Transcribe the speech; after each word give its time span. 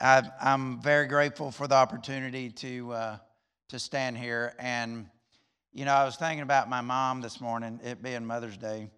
I, 0.00 0.22
am 0.40 0.80
very 0.80 1.08
grateful 1.08 1.50
for 1.50 1.66
the 1.66 1.74
opportunity 1.74 2.50
to 2.50 2.92
uh, 2.92 3.16
to 3.68 3.78
stand 3.78 4.16
here. 4.16 4.54
And 4.58 5.06
you 5.72 5.84
know, 5.84 5.92
I 5.92 6.04
was 6.04 6.16
thinking 6.16 6.42
about 6.42 6.68
my 6.68 6.80
mom 6.80 7.20
this 7.20 7.40
morning, 7.40 7.80
it 7.82 8.02
being 8.02 8.24
Mother's 8.24 8.56
Day, 8.56 8.90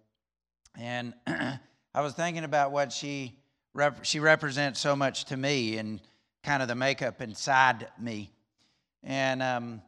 and 0.77 1.13
I 1.27 2.01
was 2.01 2.13
thinking 2.13 2.43
about 2.43 2.71
what 2.71 2.91
she 2.91 3.39
rep- 3.73 4.05
she 4.05 4.19
represents 4.19 4.79
so 4.79 4.95
much 4.95 5.25
to 5.25 5.37
me, 5.37 5.77
and 5.77 5.99
kind 6.43 6.61
of 6.61 6.67
the 6.67 6.75
makeup 6.75 7.19
inside 7.21 7.87
me. 7.99 8.31
And 9.03 9.41
um, 9.41 9.81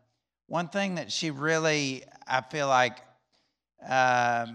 one 0.47 0.69
thing 0.69 0.95
that 0.95 1.11
she 1.11 1.29
really, 1.29 2.03
I 2.27 2.41
feel 2.41 2.67
like, 2.67 2.97
uh, 3.87 4.47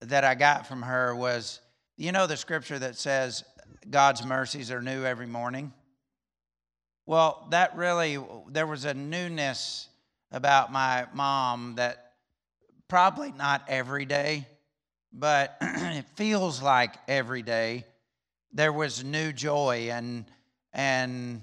that 0.00 0.24
I 0.24 0.34
got 0.34 0.66
from 0.66 0.82
her 0.82 1.14
was, 1.14 1.60
you 1.96 2.10
know, 2.10 2.26
the 2.26 2.36
scripture 2.36 2.78
that 2.80 2.96
says 2.96 3.44
God's 3.88 4.24
mercies 4.24 4.72
are 4.72 4.82
new 4.82 5.04
every 5.04 5.26
morning. 5.26 5.72
Well, 7.10 7.48
that 7.50 7.74
really, 7.76 8.18
there 8.50 8.68
was 8.68 8.84
a 8.84 8.94
newness 8.94 9.88
about 10.30 10.70
my 10.70 11.06
mom 11.12 11.74
that 11.74 12.12
probably 12.86 13.32
not 13.32 13.64
every 13.66 14.04
day, 14.04 14.46
but 15.12 15.56
it 15.60 16.04
feels 16.14 16.62
like 16.62 16.94
every 17.08 17.42
day 17.42 17.84
there 18.52 18.72
was 18.72 19.02
new 19.02 19.32
joy 19.32 19.88
and 19.90 20.24
and 20.72 21.42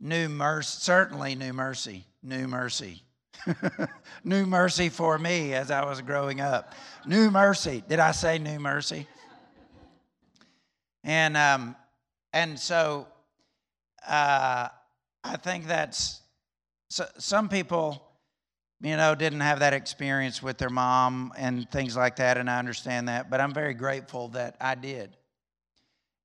new 0.00 0.28
mercy, 0.28 0.76
certainly 0.80 1.36
new 1.36 1.52
mercy, 1.52 2.04
new 2.24 2.48
mercy. 2.48 3.04
new 4.24 4.44
mercy 4.44 4.88
for 4.88 5.20
me 5.20 5.54
as 5.54 5.70
I 5.70 5.84
was 5.84 6.00
growing 6.00 6.40
up. 6.40 6.74
New 7.06 7.30
mercy. 7.30 7.84
Did 7.88 8.00
I 8.00 8.10
say 8.10 8.38
new 8.38 8.58
mercy? 8.58 9.06
And 11.04 11.36
um, 11.36 11.76
and 12.32 12.58
so 12.58 13.06
uh, 14.04 14.68
I 15.28 15.36
think 15.36 15.66
that's 15.66 16.20
so, 16.88 17.04
some 17.18 17.48
people, 17.48 18.00
you 18.80 18.96
know, 18.96 19.16
didn't 19.16 19.40
have 19.40 19.58
that 19.58 19.72
experience 19.72 20.40
with 20.40 20.56
their 20.56 20.70
mom 20.70 21.32
and 21.36 21.68
things 21.72 21.96
like 21.96 22.16
that, 22.16 22.38
and 22.38 22.48
I 22.48 22.60
understand 22.60 23.08
that. 23.08 23.28
But 23.28 23.40
I'm 23.40 23.52
very 23.52 23.74
grateful 23.74 24.28
that 24.28 24.56
I 24.60 24.76
did, 24.76 25.16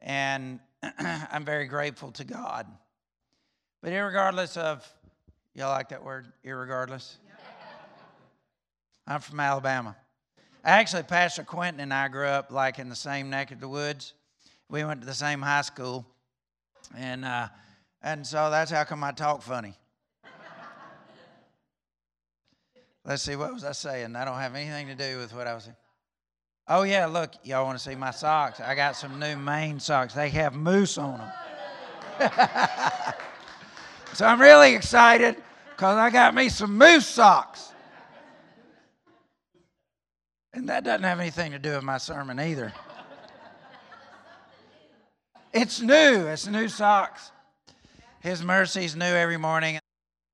and 0.01 0.59
I'm 0.99 1.43
very 1.45 1.65
grateful 1.65 2.11
to 2.11 2.23
God. 2.23 2.67
But 3.81 3.91
regardless 3.91 4.55
of, 4.55 4.87
y'all 5.55 5.69
like 5.69 5.89
that 5.89 6.03
word, 6.03 6.31
irregardless? 6.45 7.15
I'm 9.07 9.19
from 9.19 9.39
Alabama. 9.39 9.95
Actually, 10.63 11.03
Pastor 11.03 11.43
Quentin 11.43 11.79
and 11.79 11.91
I 11.91 12.07
grew 12.07 12.27
up 12.27 12.51
like 12.51 12.77
in 12.77 12.87
the 12.87 12.95
same 12.95 13.31
neck 13.31 13.49
of 13.49 13.59
the 13.59 13.67
woods. 13.67 14.13
We 14.69 14.85
went 14.85 15.01
to 15.01 15.07
the 15.07 15.13
same 15.15 15.41
high 15.41 15.63
school, 15.63 16.05
and 16.95 17.25
uh, 17.25 17.47
and 18.03 18.25
so 18.25 18.49
that's 18.49 18.71
how 18.71 18.83
come 18.83 19.03
I 19.03 19.11
talk 19.11 19.41
funny. 19.41 19.75
Let's 23.03 23.23
see, 23.23 23.35
what 23.35 23.53
was 23.53 23.63
I 23.63 23.71
saying? 23.71 24.15
I 24.15 24.25
don't 24.25 24.37
have 24.37 24.53
anything 24.55 24.87
to 24.87 24.95
do 24.95 25.17
with 25.17 25.33
what 25.33 25.47
I 25.47 25.55
was 25.55 25.63
saying. 25.63 25.75
Oh, 26.67 26.83
yeah, 26.83 27.07
look, 27.07 27.33
y'all 27.43 27.65
want 27.65 27.77
to 27.77 27.83
see 27.83 27.95
my 27.95 28.11
socks? 28.11 28.59
I 28.59 28.75
got 28.75 28.95
some 28.95 29.19
new 29.19 29.35
Maine 29.35 29.79
socks. 29.79 30.13
They 30.13 30.29
have 30.29 30.53
moose 30.53 30.97
on 30.97 31.17
them. 31.17 31.31
so 34.13 34.25
I'm 34.25 34.39
really 34.39 34.75
excited 34.75 35.35
because 35.71 35.97
I 35.97 36.11
got 36.11 36.35
me 36.35 36.49
some 36.49 36.77
moose 36.77 37.07
socks. 37.07 37.71
And 40.53 40.69
that 40.69 40.83
doesn't 40.83 41.03
have 41.03 41.19
anything 41.19 41.53
to 41.53 41.59
do 41.59 41.71
with 41.71 41.83
my 41.83 41.97
sermon 41.97 42.39
either. 42.39 42.71
It's 45.53 45.81
new, 45.81 46.27
it's 46.27 46.47
new 46.47 46.67
socks. 46.67 47.31
His 48.21 48.43
mercies 48.43 48.95
new 48.95 49.03
every 49.03 49.37
morning. 49.37 49.79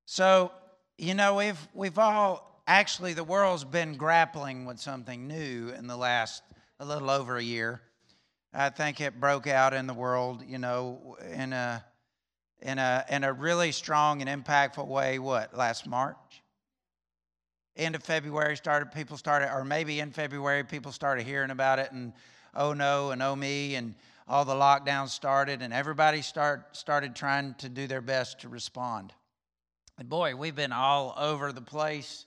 So, 0.04 0.52
you 0.98 1.14
know, 1.14 1.36
we've 1.36 1.68
we've 1.72 1.98
all 1.98 2.62
actually 2.66 3.14
the 3.14 3.24
world's 3.24 3.64
been 3.64 3.94
grappling 3.94 4.66
with 4.66 4.78
something 4.78 5.26
new 5.26 5.70
in 5.70 5.86
the 5.86 5.96
last 5.96 6.42
a 6.78 6.84
little 6.84 7.08
over 7.08 7.38
a 7.38 7.42
year. 7.42 7.80
I 8.52 8.68
think 8.68 9.00
it 9.00 9.18
broke 9.18 9.46
out 9.46 9.72
in 9.72 9.86
the 9.86 9.94
world, 9.94 10.44
you 10.46 10.58
know, 10.58 11.16
in 11.32 11.54
a 11.54 11.82
in 12.60 12.78
a 12.78 13.06
in 13.08 13.24
a 13.24 13.32
really 13.32 13.72
strong 13.72 14.20
and 14.20 14.44
impactful 14.44 14.86
way. 14.86 15.18
What 15.18 15.56
last 15.56 15.86
March? 15.86 16.42
End 17.74 17.94
of 17.94 18.02
February 18.02 18.58
started 18.58 18.92
people 18.92 19.16
started, 19.16 19.50
or 19.50 19.64
maybe 19.64 20.00
in 20.00 20.10
February 20.10 20.62
people 20.62 20.92
started 20.92 21.26
hearing 21.26 21.50
about 21.50 21.78
it, 21.78 21.90
and 21.92 22.12
oh 22.54 22.74
no, 22.74 23.12
and 23.12 23.22
oh 23.22 23.34
me, 23.34 23.76
and 23.76 23.94
all 24.28 24.44
the 24.44 24.54
lockdowns 24.54 25.08
started 25.08 25.62
and 25.62 25.72
everybody 25.72 26.20
start, 26.20 26.76
started 26.76 27.16
trying 27.16 27.54
to 27.54 27.68
do 27.68 27.86
their 27.86 28.02
best 28.02 28.40
to 28.40 28.48
respond. 28.48 29.12
And 29.98 30.08
boy, 30.08 30.36
we've 30.36 30.54
been 30.54 30.72
all 30.72 31.14
over 31.16 31.50
the 31.50 31.62
place 31.62 32.26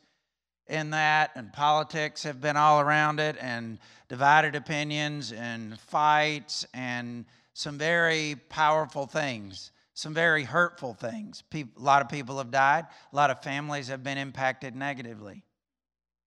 in 0.67 0.91
that, 0.91 1.31
and 1.35 1.51
politics 1.53 2.23
have 2.23 2.41
been 2.41 2.57
all 2.57 2.79
around 2.79 3.19
it, 3.19 3.35
and 3.39 3.77
divided 4.09 4.55
opinions, 4.55 5.31
and 5.31 5.79
fights, 5.79 6.65
and 6.73 7.25
some 7.53 7.77
very 7.77 8.35
powerful 8.49 9.05
things, 9.05 9.71
some 9.93 10.13
very 10.13 10.43
hurtful 10.43 10.93
things. 10.93 11.43
a 11.53 11.65
lot 11.77 12.01
of 12.01 12.09
people 12.09 12.37
have 12.37 12.51
died, 12.51 12.85
a 13.11 13.15
lot 13.15 13.29
of 13.29 13.43
families 13.43 13.89
have 13.89 14.03
been 14.03 14.17
impacted 14.17 14.75
negatively, 14.75 15.43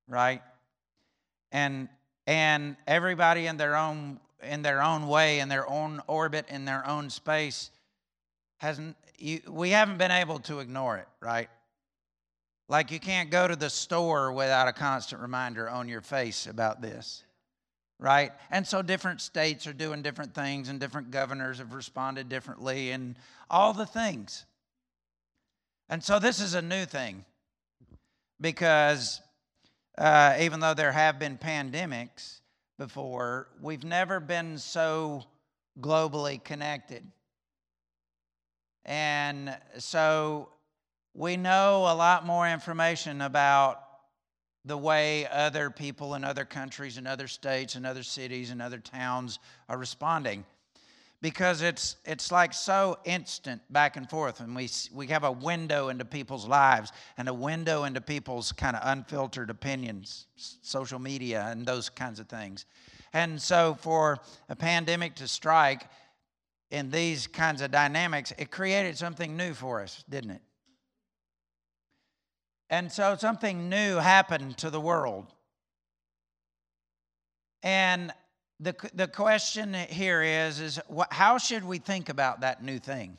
right? 0.08 0.42
And 1.50 1.88
and 2.26 2.76
everybody 2.86 3.46
in 3.46 3.58
their 3.58 3.76
own 3.76 4.18
in 4.44 4.62
their 4.62 4.82
own 4.82 5.08
way, 5.08 5.40
in 5.40 5.48
their 5.48 5.68
own 5.68 6.00
orbit, 6.06 6.46
in 6.48 6.64
their 6.64 6.86
own 6.86 7.10
space, 7.10 7.70
hasn't 8.58 8.96
you, 9.18 9.40
we 9.48 9.70
haven't 9.70 9.98
been 9.98 10.10
able 10.10 10.38
to 10.40 10.60
ignore 10.60 10.96
it, 10.96 11.08
right? 11.20 11.48
Like 12.68 12.90
you 12.90 12.98
can't 12.98 13.30
go 13.30 13.46
to 13.46 13.56
the 13.56 13.70
store 13.70 14.32
without 14.32 14.68
a 14.68 14.72
constant 14.72 15.20
reminder 15.20 15.68
on 15.68 15.88
your 15.88 16.00
face 16.00 16.46
about 16.46 16.80
this, 16.80 17.24
right? 17.98 18.32
And 18.50 18.66
so 18.66 18.82
different 18.82 19.20
states 19.20 19.66
are 19.66 19.72
doing 19.72 20.02
different 20.02 20.34
things, 20.34 20.68
and 20.68 20.80
different 20.80 21.10
governors 21.10 21.58
have 21.58 21.74
responded 21.74 22.28
differently, 22.28 22.90
and 22.90 23.16
all 23.50 23.72
the 23.72 23.86
things. 23.86 24.46
And 25.88 26.02
so 26.02 26.18
this 26.18 26.40
is 26.40 26.54
a 26.54 26.62
new 26.62 26.86
thing 26.86 27.24
because 28.40 29.20
uh, 29.98 30.36
even 30.40 30.60
though 30.60 30.74
there 30.74 30.92
have 30.92 31.18
been 31.18 31.38
pandemics, 31.38 32.40
before. 32.78 33.48
We've 33.60 33.84
never 33.84 34.20
been 34.20 34.58
so 34.58 35.24
globally 35.80 36.42
connected. 36.42 37.04
And 38.84 39.56
so 39.78 40.50
we 41.14 41.36
know 41.36 41.82
a 41.88 41.94
lot 41.94 42.26
more 42.26 42.48
information 42.48 43.20
about 43.20 43.80
the 44.64 44.76
way 44.76 45.26
other 45.28 45.70
people 45.70 46.14
in 46.14 46.24
other 46.24 46.44
countries 46.44 46.96
and 46.96 47.06
other 47.06 47.28
states 47.28 47.74
and 47.74 47.86
other 47.86 48.02
cities 48.02 48.50
and 48.50 48.62
other 48.62 48.78
towns 48.78 49.38
are 49.68 49.78
responding 49.78 50.44
because 51.20 51.62
it's 51.62 51.96
it's 52.04 52.30
like 52.30 52.52
so 52.52 52.98
instant 53.04 53.62
back 53.70 53.96
and 53.96 54.08
forth 54.10 54.40
and 54.40 54.54
we 54.54 54.68
we 54.92 55.06
have 55.06 55.24
a 55.24 55.32
window 55.32 55.88
into 55.88 56.04
people's 56.04 56.46
lives 56.46 56.92
and 57.16 57.28
a 57.28 57.34
window 57.34 57.84
into 57.84 58.00
people's 58.00 58.52
kind 58.52 58.76
of 58.76 58.82
unfiltered 58.84 59.50
opinions 59.50 60.26
social 60.36 60.98
media 60.98 61.46
and 61.48 61.64
those 61.64 61.88
kinds 61.88 62.20
of 62.20 62.28
things. 62.28 62.66
And 63.12 63.40
so 63.40 63.76
for 63.80 64.18
a 64.48 64.56
pandemic 64.56 65.14
to 65.16 65.28
strike 65.28 65.86
in 66.70 66.90
these 66.90 67.26
kinds 67.26 67.60
of 67.62 67.70
dynamics 67.70 68.32
it 68.38 68.50
created 68.50 68.98
something 68.98 69.36
new 69.36 69.54
for 69.54 69.80
us 69.80 70.04
didn't 70.08 70.32
it? 70.32 70.42
And 72.70 72.90
so 72.90 73.16
something 73.16 73.68
new 73.68 73.96
happened 73.96 74.58
to 74.58 74.70
the 74.70 74.80
world. 74.80 75.26
And 77.62 78.12
the, 78.60 78.74
the 78.94 79.08
question 79.08 79.74
here 79.74 80.22
is, 80.22 80.60
is 80.60 80.80
what, 80.86 81.12
how 81.12 81.38
should 81.38 81.64
we 81.64 81.78
think 81.78 82.08
about 82.08 82.40
that 82.40 82.62
new 82.62 82.78
thing? 82.78 83.18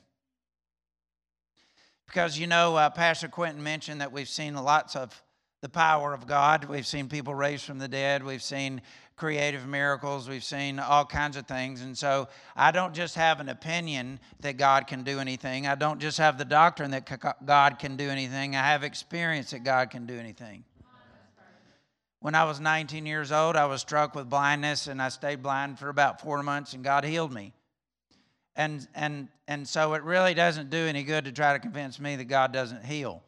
Because, 2.07 2.37
you 2.37 2.47
know, 2.47 2.75
uh, 2.75 2.89
Pastor 2.89 3.27
Quentin 3.27 3.61
mentioned 3.61 4.01
that 4.01 4.11
we've 4.11 4.29
seen 4.29 4.55
lots 4.55 4.95
of 4.95 5.21
the 5.61 5.69
power 5.69 6.13
of 6.13 6.27
God. 6.27 6.65
We've 6.65 6.85
seen 6.85 7.09
people 7.09 7.33
raised 7.33 7.65
from 7.65 7.79
the 7.79 7.87
dead. 7.87 8.23
We've 8.23 8.43
seen 8.43 8.81
creative 9.17 9.65
miracles. 9.65 10.29
We've 10.29 10.43
seen 10.43 10.77
all 10.79 11.05
kinds 11.05 11.37
of 11.37 11.47
things. 11.47 11.81
And 11.81 11.97
so 11.97 12.27
I 12.55 12.71
don't 12.71 12.93
just 12.93 13.15
have 13.15 13.39
an 13.39 13.49
opinion 13.49 14.19
that 14.41 14.57
God 14.57 14.87
can 14.87 15.03
do 15.03 15.19
anything. 15.19 15.67
I 15.67 15.75
don't 15.75 15.99
just 15.99 16.17
have 16.17 16.37
the 16.37 16.45
doctrine 16.45 16.91
that 16.91 17.09
God 17.45 17.79
can 17.79 17.95
do 17.95 18.09
anything. 18.09 18.55
I 18.55 18.63
have 18.67 18.83
experience 18.83 19.51
that 19.51 19.63
God 19.63 19.89
can 19.89 20.05
do 20.05 20.17
anything. 20.17 20.63
When 22.25 22.33
I 22.33 22.45
was 22.45 22.59
19 22.59 23.05
years 23.05 23.31
old, 23.31 23.55
I 23.55 23.67
was 23.67 23.81
struck 23.81 24.15
with 24.15 24.31
blindness 24.31 24.87
and 24.87 24.99
I 24.99 25.09
stayed 25.09 25.43
blind 25.43 25.77
for 25.77 25.89
about 25.89 26.21
four 26.21 26.41
months 26.41 26.73
and 26.73 26.83
God 26.83 27.05
healed 27.05 27.31
me. 27.31 27.53
And, 28.55 28.87
and, 28.95 29.27
and 29.47 29.67
so 29.67 29.93
it 29.93 30.01
really 30.01 30.33
doesn't 30.33 30.71
do 30.71 30.87
any 30.87 31.03
good 31.03 31.25
to 31.25 31.31
try 31.31 31.53
to 31.53 31.59
convince 31.59 31.99
me 31.99 32.15
that 32.15 32.25
God 32.25 32.51
doesn't 32.51 32.83
heal. 32.83 33.21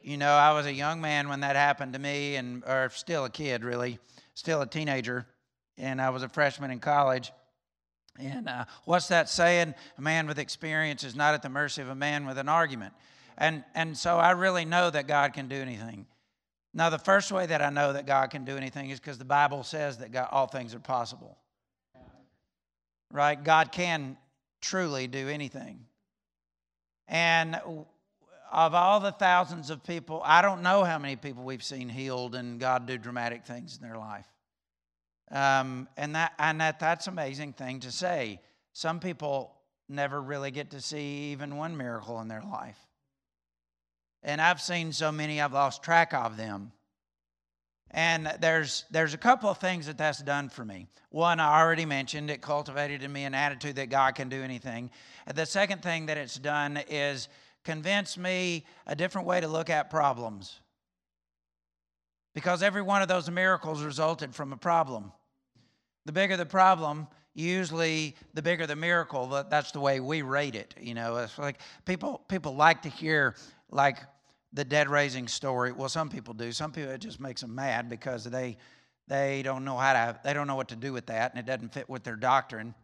You 0.00 0.16
know, 0.16 0.30
I 0.30 0.52
was 0.52 0.66
a 0.66 0.72
young 0.72 1.00
man 1.00 1.28
when 1.28 1.40
that 1.40 1.56
happened 1.56 1.94
to 1.94 1.98
me, 1.98 2.36
and 2.36 2.62
or 2.64 2.88
still 2.94 3.24
a 3.24 3.30
kid, 3.30 3.64
really, 3.64 3.98
still 4.34 4.62
a 4.62 4.66
teenager, 4.68 5.26
and 5.76 6.00
I 6.00 6.10
was 6.10 6.22
a 6.22 6.28
freshman 6.28 6.70
in 6.70 6.78
college. 6.78 7.32
And 8.16 8.48
uh, 8.48 8.66
what's 8.84 9.08
that 9.08 9.28
saying? 9.28 9.74
A 9.98 10.00
man 10.00 10.28
with 10.28 10.38
experience 10.38 11.02
is 11.02 11.16
not 11.16 11.34
at 11.34 11.42
the 11.42 11.48
mercy 11.48 11.82
of 11.82 11.88
a 11.88 11.96
man 11.96 12.26
with 12.26 12.38
an 12.38 12.48
argument. 12.48 12.94
And 13.36 13.64
and 13.74 13.98
so 13.98 14.18
I 14.18 14.30
really 14.30 14.64
know 14.64 14.88
that 14.88 15.08
God 15.08 15.32
can 15.32 15.48
do 15.48 15.56
anything. 15.56 16.06
Now, 16.78 16.90
the 16.90 16.98
first 16.98 17.32
way 17.32 17.44
that 17.44 17.60
I 17.60 17.70
know 17.70 17.92
that 17.92 18.06
God 18.06 18.30
can 18.30 18.44
do 18.44 18.56
anything 18.56 18.90
is 18.90 19.00
because 19.00 19.18
the 19.18 19.24
Bible 19.24 19.64
says 19.64 19.98
that 19.98 20.12
God, 20.12 20.28
all 20.30 20.46
things 20.46 20.76
are 20.76 20.78
possible. 20.78 21.36
Right? 23.10 23.42
God 23.42 23.72
can 23.72 24.16
truly 24.60 25.08
do 25.08 25.28
anything. 25.28 25.80
And 27.08 27.60
of 28.52 28.74
all 28.74 29.00
the 29.00 29.10
thousands 29.10 29.70
of 29.70 29.82
people, 29.82 30.22
I 30.24 30.40
don't 30.40 30.62
know 30.62 30.84
how 30.84 31.00
many 31.00 31.16
people 31.16 31.42
we've 31.42 31.64
seen 31.64 31.88
healed 31.88 32.36
and 32.36 32.60
God 32.60 32.86
do 32.86 32.96
dramatic 32.96 33.44
things 33.44 33.76
in 33.76 33.82
their 33.82 33.98
life. 33.98 34.28
Um, 35.32 35.88
and 35.96 36.14
that, 36.14 36.34
and 36.38 36.60
that, 36.60 36.78
that's 36.78 37.08
amazing 37.08 37.54
thing 37.54 37.80
to 37.80 37.90
say. 37.90 38.40
Some 38.72 39.00
people 39.00 39.52
never 39.88 40.22
really 40.22 40.52
get 40.52 40.70
to 40.70 40.80
see 40.80 41.32
even 41.32 41.56
one 41.56 41.76
miracle 41.76 42.20
in 42.20 42.28
their 42.28 42.42
life. 42.42 42.78
And 44.22 44.40
I've 44.40 44.60
seen 44.60 44.92
so 44.92 45.12
many, 45.12 45.40
I've 45.40 45.52
lost 45.52 45.82
track 45.82 46.12
of 46.12 46.36
them. 46.36 46.72
And 47.90 48.30
there's, 48.40 48.84
there's 48.90 49.14
a 49.14 49.18
couple 49.18 49.48
of 49.48 49.58
things 49.58 49.86
that 49.86 49.96
that's 49.96 50.22
done 50.22 50.48
for 50.48 50.64
me. 50.64 50.88
One, 51.10 51.40
I 51.40 51.60
already 51.60 51.86
mentioned, 51.86 52.30
it 52.30 52.42
cultivated 52.42 53.02
in 53.02 53.12
me 53.12 53.24
an 53.24 53.34
attitude 53.34 53.76
that 53.76 53.88
God 53.88 54.14
can 54.14 54.28
do 54.28 54.42
anything. 54.42 54.90
The 55.34 55.46
second 55.46 55.82
thing 55.82 56.06
that 56.06 56.18
it's 56.18 56.36
done 56.36 56.78
is 56.88 57.28
convinced 57.64 58.18
me 58.18 58.66
a 58.86 58.94
different 58.94 59.26
way 59.26 59.40
to 59.40 59.48
look 59.48 59.70
at 59.70 59.88
problems. 59.88 60.60
Because 62.34 62.62
every 62.62 62.82
one 62.82 63.00
of 63.00 63.08
those 63.08 63.30
miracles 63.30 63.82
resulted 63.82 64.34
from 64.34 64.52
a 64.52 64.56
problem. 64.56 65.12
The 66.04 66.12
bigger 66.12 66.36
the 66.36 66.46
problem, 66.46 67.08
usually 67.34 68.16
the 68.34 68.42
bigger 68.42 68.66
the 68.66 68.76
miracle. 68.76 69.26
That's 69.48 69.72
the 69.72 69.80
way 69.80 70.00
we 70.00 70.22
rate 70.22 70.54
it. 70.54 70.74
You 70.80 70.94
know, 70.94 71.16
it's 71.16 71.38
like 71.38 71.60
people 71.84 72.22
people 72.28 72.54
like 72.54 72.82
to 72.82 72.88
hear 72.88 73.34
like 73.70 73.98
the 74.52 74.64
dead 74.64 74.88
raising 74.88 75.28
story. 75.28 75.72
Well, 75.72 75.88
some 75.88 76.08
people 76.08 76.34
do. 76.34 76.52
Some 76.52 76.72
people 76.72 76.90
it 76.90 77.00
just 77.00 77.20
makes 77.20 77.40
them 77.40 77.54
mad 77.54 77.88
because 77.88 78.24
they 78.24 78.56
they 79.06 79.42
don't 79.42 79.64
know 79.64 79.76
how 79.76 79.92
to 79.92 80.18
they 80.24 80.32
don't 80.32 80.46
know 80.46 80.56
what 80.56 80.68
to 80.68 80.76
do 80.76 80.92
with 80.92 81.06
that 81.06 81.32
and 81.32 81.40
it 81.40 81.46
doesn't 81.46 81.72
fit 81.72 81.88
with 81.88 82.04
their 82.04 82.16
doctrine. 82.16 82.74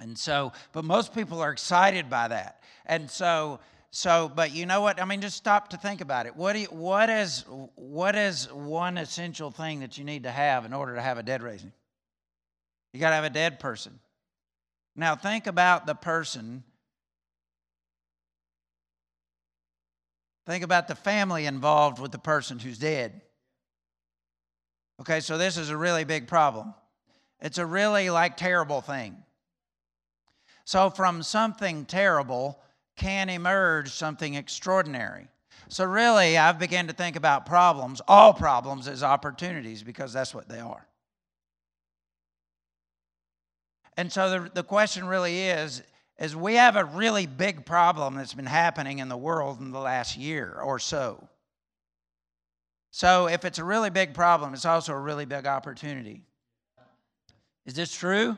And 0.00 0.16
so, 0.16 0.52
but 0.72 0.84
most 0.84 1.14
people 1.14 1.40
are 1.40 1.50
excited 1.50 2.08
by 2.08 2.28
that. 2.28 2.62
And 2.86 3.10
so 3.10 3.60
so, 3.92 4.30
but 4.32 4.54
you 4.54 4.66
know 4.66 4.80
what? 4.80 5.02
I 5.02 5.04
mean, 5.04 5.20
just 5.20 5.36
stop 5.36 5.70
to 5.70 5.76
think 5.76 6.00
about 6.00 6.26
it. 6.26 6.36
What, 6.36 6.52
do 6.52 6.60
you, 6.60 6.66
what, 6.68 7.10
is, 7.10 7.44
what 7.74 8.14
is 8.14 8.50
one 8.52 8.96
essential 8.98 9.50
thing 9.50 9.80
that 9.80 9.98
you 9.98 10.04
need 10.04 10.22
to 10.22 10.30
have 10.30 10.64
in 10.64 10.72
order 10.72 10.94
to 10.94 11.02
have 11.02 11.18
a 11.18 11.24
dead 11.24 11.42
raising? 11.42 11.72
You 12.92 13.00
got 13.00 13.10
to 13.10 13.16
have 13.16 13.24
a 13.24 13.30
dead 13.30 13.58
person. 13.58 13.98
Now, 14.94 15.16
think 15.16 15.48
about 15.48 15.86
the 15.86 15.94
person. 15.94 16.62
Think 20.50 20.64
about 20.64 20.88
the 20.88 20.96
family 20.96 21.46
involved 21.46 22.00
with 22.00 22.10
the 22.10 22.18
person 22.18 22.58
who's 22.58 22.76
dead. 22.76 23.20
Okay, 25.00 25.20
so 25.20 25.38
this 25.38 25.56
is 25.56 25.70
a 25.70 25.76
really 25.76 26.02
big 26.02 26.26
problem. 26.26 26.74
It's 27.40 27.58
a 27.58 27.64
really 27.64 28.10
like 28.10 28.36
terrible 28.36 28.80
thing. 28.80 29.16
So, 30.64 30.90
from 30.90 31.22
something 31.22 31.84
terrible, 31.84 32.58
can 32.96 33.28
emerge 33.28 33.90
something 33.90 34.34
extraordinary. 34.34 35.28
So, 35.68 35.84
really, 35.84 36.36
I've 36.36 36.58
begun 36.58 36.88
to 36.88 36.94
think 36.94 37.14
about 37.14 37.46
problems, 37.46 38.02
all 38.08 38.34
problems, 38.34 38.88
as 38.88 39.04
opportunities 39.04 39.84
because 39.84 40.12
that's 40.12 40.34
what 40.34 40.48
they 40.48 40.58
are. 40.58 40.84
And 43.96 44.12
so 44.12 44.30
the, 44.30 44.50
the 44.52 44.64
question 44.64 45.06
really 45.06 45.42
is 45.42 45.84
is 46.20 46.36
we 46.36 46.54
have 46.54 46.76
a 46.76 46.84
really 46.84 47.26
big 47.26 47.64
problem 47.64 48.14
that's 48.14 48.34
been 48.34 48.46
happening 48.46 48.98
in 48.98 49.08
the 49.08 49.16
world 49.16 49.58
in 49.58 49.72
the 49.72 49.80
last 49.80 50.18
year 50.18 50.60
or 50.62 50.78
so. 50.78 51.26
So 52.90 53.26
if 53.26 53.44
it's 53.44 53.58
a 53.58 53.64
really 53.64 53.90
big 53.90 54.12
problem, 54.12 54.52
it's 54.52 54.66
also 54.66 54.92
a 54.92 54.98
really 54.98 55.24
big 55.24 55.46
opportunity. 55.46 56.22
Is 57.64 57.74
this 57.74 57.94
true? 57.94 58.36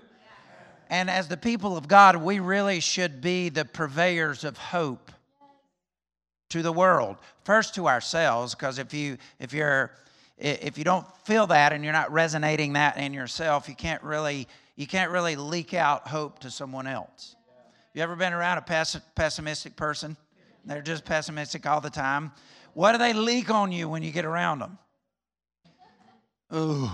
And 0.89 1.11
as 1.11 1.27
the 1.27 1.37
people 1.37 1.77
of 1.77 1.89
God, 1.89 2.17
we 2.17 2.39
really 2.39 2.81
should 2.81 3.21
be 3.21 3.49
the 3.49 3.65
purveyors 3.65 4.45
of 4.45 4.59
hope 4.59 5.11
to 6.51 6.63
the 6.63 6.73
world. 6.73 7.17
First 7.45 7.75
to 7.77 7.89
ourselves, 7.89 8.55
because 8.55 8.79
if 8.79 8.93
you 8.93 9.17
if 9.41 9.55
you're 9.55 9.91
if 10.37 10.77
you 10.77 10.85
don't 10.85 11.07
feel 11.25 11.47
that 11.47 11.73
and 11.73 11.83
you're 11.83 11.95
not 11.95 12.13
resonating 12.13 12.75
that 12.75 12.99
in 12.99 13.15
yourself, 13.15 13.69
you 13.71 13.75
can't 13.75 14.03
really 14.03 14.47
you 14.77 14.87
can't 14.87 15.11
really 15.11 15.35
leak 15.35 15.73
out 15.73 16.07
hope 16.07 16.41
to 16.41 16.51
someone 16.51 16.87
else. 16.87 17.37
You 17.95 18.03
ever 18.03 18.17
been 18.17 18.33
around 18.33 18.59
a 18.59 18.93
pessimistic 19.15 19.77
person? 19.77 20.17
They're 20.65 20.83
just 20.83 21.05
pessimistic 21.05 21.67
all 21.67 21.81
the 21.81 21.91
time. 21.91 22.33
What 22.75 22.93
do 22.93 22.99
they 22.99 23.13
leak 23.13 23.51
on 23.51 23.71
you 23.71 23.89
when 23.89 24.03
you 24.03 24.13
get 24.13 24.25
around 24.25 24.61
them? 24.61 24.79
Ooh. 26.55 26.91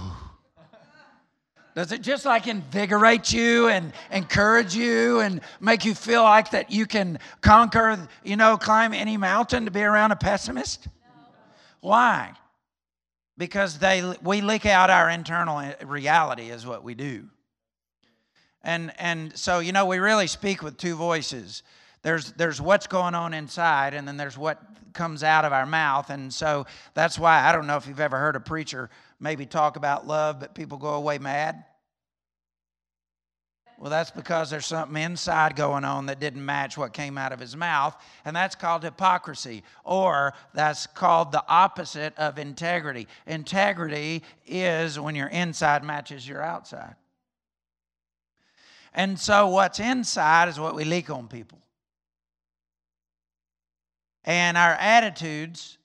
Does 1.77 1.93
it 1.93 2.01
just 2.01 2.25
like 2.25 2.49
invigorate 2.49 3.33
you 3.33 3.69
and 3.69 3.93
encourage 4.11 4.75
you 4.75 5.21
and 5.21 5.41
make 5.61 5.85
you 5.85 5.95
feel 5.95 6.25
like 6.25 6.51
that 6.51 6.73
you 6.73 6.87
can 6.87 7.21
conquer, 7.41 8.09
you 8.25 8.35
know, 8.35 8.57
climb 8.57 8.93
any 8.93 9.17
mountain 9.17 9.65
to 9.67 9.71
be 9.71 9.83
around 9.83 10.11
a 10.11 10.17
pessimist? 10.17 10.89
No. 10.89 10.93
Why? 11.81 12.33
Because 13.37 13.79
they 13.79 14.03
we 14.23 14.41
leak 14.41 14.67
out 14.67 14.91
our 14.91 15.09
internal 15.09 15.61
eh, 15.61 15.75
reality 15.85 16.51
is 16.51 16.67
what 16.67 16.83
we 16.83 16.95
do. 16.95 17.29
And 18.63 18.93
and 18.99 19.37
so 19.37 19.61
you 19.61 19.73
know 19.73 19.87
we 19.87 19.99
really 19.99 20.27
speak 20.27 20.63
with 20.63 20.77
two 20.77 20.97
voices. 20.97 21.63
There's 22.03 22.33
there's 22.33 22.61
what's 22.61 22.87
going 22.87 23.15
on 23.15 23.35
inside 23.35 23.95
and 23.95 24.07
then 24.07 24.17
there's 24.17 24.39
what 24.39 24.63
comes 24.93 25.23
out 25.23 25.45
of 25.45 25.53
our 25.53 25.67
mouth. 25.67 26.11
And 26.11 26.33
so 26.33 26.67
that's 26.95 27.19
why 27.19 27.41
I 27.41 27.53
don't 27.53 27.67
know 27.67 27.77
if 27.77 27.87
you've 27.87 28.01
ever 28.01 28.19
heard 28.19 28.37
a 28.37 28.41
preacher 28.41 28.91
maybe 29.21 29.47
talk 29.47 29.77
about 29.77 30.07
love, 30.07 30.41
but 30.41 30.55
people 30.55 30.79
go 30.79 30.95
away 30.95 31.19
mad? 31.19 31.65
Well, 33.79 33.91
that's 33.91 34.11
because 34.11 34.51
there's 34.51 34.67
something 34.67 35.01
inside 35.01 35.55
going 35.55 35.85
on 35.85 36.07
that 36.07 36.19
didn't 36.19 36.45
match 36.45 36.77
what 36.77 36.93
came 36.93 37.17
out 37.17 37.33
of 37.33 37.39
his 37.39 37.57
mouth, 37.57 37.97
and 38.25 38.35
that's 38.35 38.57
called 38.57 38.83
hypocrisy, 38.83 39.63
or 39.85 40.35
that's 40.53 40.89
called 40.89 41.31
the 41.31 41.45
opposite 41.47 42.13
of 42.19 42.41
integrity. 42.41 43.07
Integrity 43.25 44.25
is 44.47 44.99
when 44.99 45.15
your 45.15 45.29
inside 45.29 45.85
matches 45.85 46.27
your 46.27 46.43
outside. 46.43 46.97
And 48.95 49.19
so, 49.19 49.49
what's 49.49 49.81
inside 49.81 50.49
is 50.49 50.59
what 50.59 50.75
we 50.75 50.85
leak 50.85 51.11
on 51.11 51.29
people. 51.29 51.59
And 54.25 54.57
our 54.57 54.75
attitudes 54.75 55.79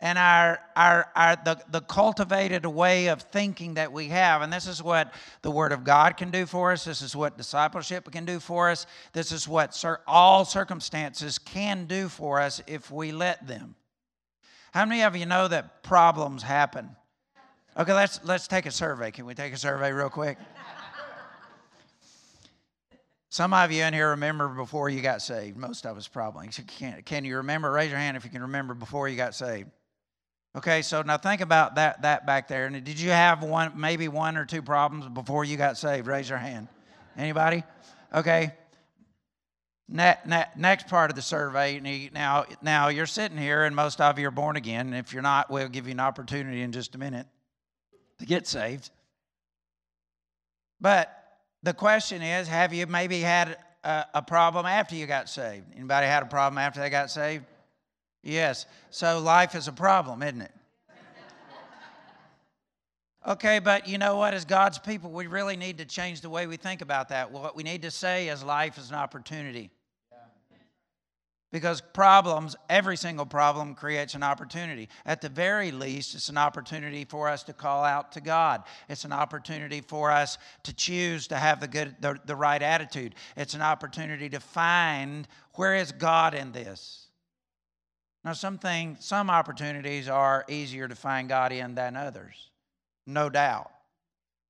and 0.00 0.18
our, 0.18 0.60
our, 0.76 1.10
our 1.16 1.36
the, 1.44 1.60
the 1.70 1.80
cultivated 1.80 2.64
way 2.64 3.08
of 3.08 3.22
thinking 3.22 3.74
that 3.74 3.92
we 3.92 4.08
have 4.08 4.42
and 4.42 4.52
this 4.52 4.66
is 4.66 4.82
what 4.82 5.12
the 5.42 5.50
word 5.50 5.72
of 5.72 5.82
god 5.84 6.16
can 6.16 6.30
do 6.30 6.46
for 6.46 6.72
us 6.72 6.84
this 6.84 7.02
is 7.02 7.16
what 7.16 7.36
discipleship 7.36 8.10
can 8.12 8.24
do 8.24 8.38
for 8.38 8.70
us 8.70 8.86
this 9.12 9.32
is 9.32 9.48
what 9.48 9.74
cir- 9.74 10.00
all 10.06 10.44
circumstances 10.44 11.38
can 11.38 11.86
do 11.86 12.08
for 12.08 12.40
us 12.40 12.62
if 12.66 12.90
we 12.90 13.12
let 13.12 13.46
them. 13.46 13.74
How 14.72 14.84
many 14.84 15.02
of 15.02 15.16
you 15.16 15.26
know 15.26 15.48
that 15.48 15.82
problems 15.82 16.42
happen? 16.42 16.90
Okay 17.76 17.92
let's 17.92 18.20
let's 18.24 18.46
take 18.46 18.66
a 18.66 18.70
survey. 18.70 19.10
Can 19.10 19.26
we 19.26 19.34
take 19.34 19.52
a 19.52 19.56
survey 19.56 19.92
real 19.92 20.10
quick 20.10 20.38
some 23.30 23.52
of 23.52 23.70
you 23.70 23.82
in 23.82 23.92
here 23.94 24.10
remember 24.10 24.48
before 24.48 24.88
you 24.88 25.00
got 25.00 25.22
saved 25.22 25.56
most 25.56 25.86
of 25.86 25.96
us 25.96 26.08
probably 26.08 26.48
can, 26.48 27.02
can 27.02 27.24
you 27.24 27.36
remember 27.36 27.70
raise 27.70 27.90
your 27.90 27.98
hand 27.98 28.16
if 28.16 28.24
you 28.24 28.30
can 28.30 28.42
remember 28.42 28.74
before 28.74 29.08
you 29.08 29.16
got 29.16 29.34
saved 29.34 29.70
Okay, 30.56 30.82
so 30.82 31.02
now 31.02 31.18
think 31.18 31.40
about 31.40 31.74
that 31.74 32.02
that 32.02 32.26
back 32.26 32.48
there. 32.48 32.66
And 32.66 32.82
did 32.84 32.98
you 32.98 33.10
have 33.10 33.42
one 33.42 33.72
maybe 33.76 34.08
one 34.08 34.36
or 34.36 34.44
two 34.44 34.62
problems 34.62 35.06
before 35.06 35.44
you 35.44 35.56
got 35.56 35.76
saved? 35.76 36.06
Raise 36.06 36.28
your 36.28 36.38
hand. 36.38 36.68
Anybody? 37.16 37.62
Okay. 38.14 38.52
Ne- 39.88 40.18
ne- 40.26 40.48
next 40.56 40.88
part 40.88 41.10
of 41.10 41.16
the 41.16 41.22
survey. 41.22 41.78
Now, 42.12 42.44
now 42.62 42.88
you're 42.88 43.06
sitting 43.06 43.38
here, 43.38 43.64
and 43.64 43.76
most 43.76 44.00
of 44.00 44.18
you 44.18 44.28
are 44.28 44.32
born 44.32 44.56
again. 44.56 44.86
And 44.86 44.96
if 44.96 45.12
you're 45.12 45.22
not, 45.22 45.50
we'll 45.50 45.68
give 45.68 45.86
you 45.86 45.92
an 45.92 46.00
opportunity 46.00 46.62
in 46.62 46.72
just 46.72 46.94
a 46.94 46.98
minute 46.98 47.26
to 48.18 48.26
get 48.26 48.46
saved. 48.46 48.90
But 50.80 51.17
the 51.62 51.74
question 51.74 52.22
is, 52.22 52.48
have 52.48 52.72
you 52.72 52.86
maybe 52.86 53.20
had 53.20 53.56
a, 53.84 54.04
a 54.14 54.22
problem 54.22 54.66
after 54.66 54.94
you 54.94 55.06
got 55.06 55.28
saved? 55.28 55.66
Anybody 55.74 56.06
had 56.06 56.22
a 56.22 56.26
problem 56.26 56.58
after 56.58 56.80
they 56.80 56.90
got 56.90 57.10
saved? 57.10 57.44
Yes. 58.22 58.66
So 58.90 59.20
life 59.20 59.54
is 59.54 59.68
a 59.68 59.72
problem, 59.72 60.22
isn't 60.22 60.42
it? 60.42 60.52
Okay, 63.26 63.58
but 63.58 63.86
you 63.86 63.98
know 63.98 64.16
what? 64.16 64.32
As 64.32 64.44
God's 64.46 64.78
people, 64.78 65.10
we 65.10 65.26
really 65.26 65.56
need 65.56 65.78
to 65.78 65.84
change 65.84 66.22
the 66.22 66.30
way 66.30 66.46
we 66.46 66.56
think 66.56 66.80
about 66.80 67.10
that. 67.10 67.30
What 67.30 67.54
we 67.54 67.62
need 67.62 67.82
to 67.82 67.90
say 67.90 68.28
is 68.28 68.42
life 68.42 68.78
is 68.78 68.88
an 68.88 68.96
opportunity. 68.96 69.70
Because 71.50 71.80
problems, 71.80 72.56
every 72.68 72.96
single 72.96 73.24
problem 73.24 73.74
creates 73.74 74.14
an 74.14 74.22
opportunity. 74.22 74.90
At 75.06 75.22
the 75.22 75.30
very 75.30 75.70
least, 75.70 76.14
it's 76.14 76.28
an 76.28 76.36
opportunity 76.36 77.06
for 77.06 77.26
us 77.26 77.42
to 77.44 77.54
call 77.54 77.84
out 77.84 78.12
to 78.12 78.20
God. 78.20 78.64
It's 78.88 79.06
an 79.06 79.12
opportunity 79.12 79.80
for 79.80 80.10
us 80.10 80.36
to 80.64 80.74
choose 80.74 81.26
to 81.28 81.36
have 81.36 81.60
the 81.60 81.68
good 81.68 81.96
the, 82.00 82.18
the 82.26 82.36
right 82.36 82.60
attitude. 82.60 83.14
It's 83.34 83.54
an 83.54 83.62
opportunity 83.62 84.28
to 84.28 84.40
find 84.40 85.26
where 85.54 85.74
is 85.74 85.90
God 85.90 86.34
in 86.34 86.52
this. 86.52 87.06
Now, 88.24 88.34
some 88.34 88.58
things, 88.58 89.06
some 89.06 89.30
opportunities 89.30 90.06
are 90.06 90.44
easier 90.48 90.86
to 90.86 90.94
find 90.94 91.30
God 91.30 91.50
in 91.50 91.74
than 91.74 91.96
others, 91.96 92.50
no 93.06 93.30
doubt. 93.30 93.70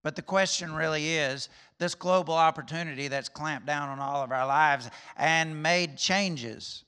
But 0.03 0.17
the 0.17 0.23
question 0.23 0.73
really 0.73 1.15
is 1.15 1.49
this 1.79 1.95
global 1.95 2.35
opportunity 2.35 3.07
that's 3.07 3.29
clamped 3.29 3.67
down 3.67 3.89
on 3.89 4.01
all 4.01 4.25
of 4.25 4.33
our 4.33 4.47
lives 4.47 4.91
and 5.17 5.63
made 5.63 5.97
changes 5.97 6.85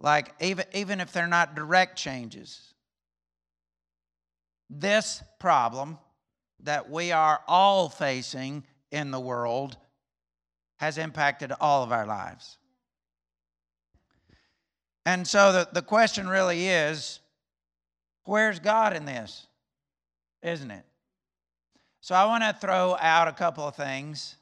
like, 0.00 0.34
even, 0.40 0.64
even 0.74 1.00
if 1.00 1.12
they're 1.12 1.26
not 1.26 1.54
direct 1.54 1.96
changes, 1.96 2.74
this 4.68 5.22
problem 5.38 5.98
that 6.60 6.90
we 6.90 7.12
are 7.12 7.40
all 7.46 7.88
facing 7.88 8.64
in 8.90 9.10
the 9.10 9.20
world 9.20 9.76
has 10.78 10.98
impacted 10.98 11.52
all 11.60 11.82
of 11.82 11.92
our 11.92 12.06
lives. 12.06 12.58
And 15.04 15.26
so 15.26 15.52
the, 15.52 15.68
the 15.72 15.82
question 15.82 16.28
really 16.28 16.68
is 16.68 17.20
where's 18.24 18.58
God 18.58 18.94
in 18.94 19.04
this? 19.04 19.46
Isn't 20.42 20.70
it? 20.70 20.84
So 22.00 22.14
I 22.14 22.24
want 22.26 22.44
to 22.44 22.56
throw 22.60 22.96
out 23.00 23.28
a 23.28 23.32
couple 23.32 23.66
of 23.66 23.76
things 23.76 24.36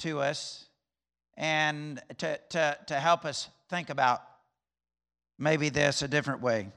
to 0.00 0.20
us 0.20 0.66
and 1.36 2.00
to, 2.18 2.38
to, 2.50 2.78
to 2.86 2.94
help 2.94 3.24
us 3.24 3.48
think 3.68 3.90
about 3.90 4.22
maybe 5.38 5.68
this 5.68 6.02
a 6.02 6.08
different 6.08 6.40
way. 6.42 6.68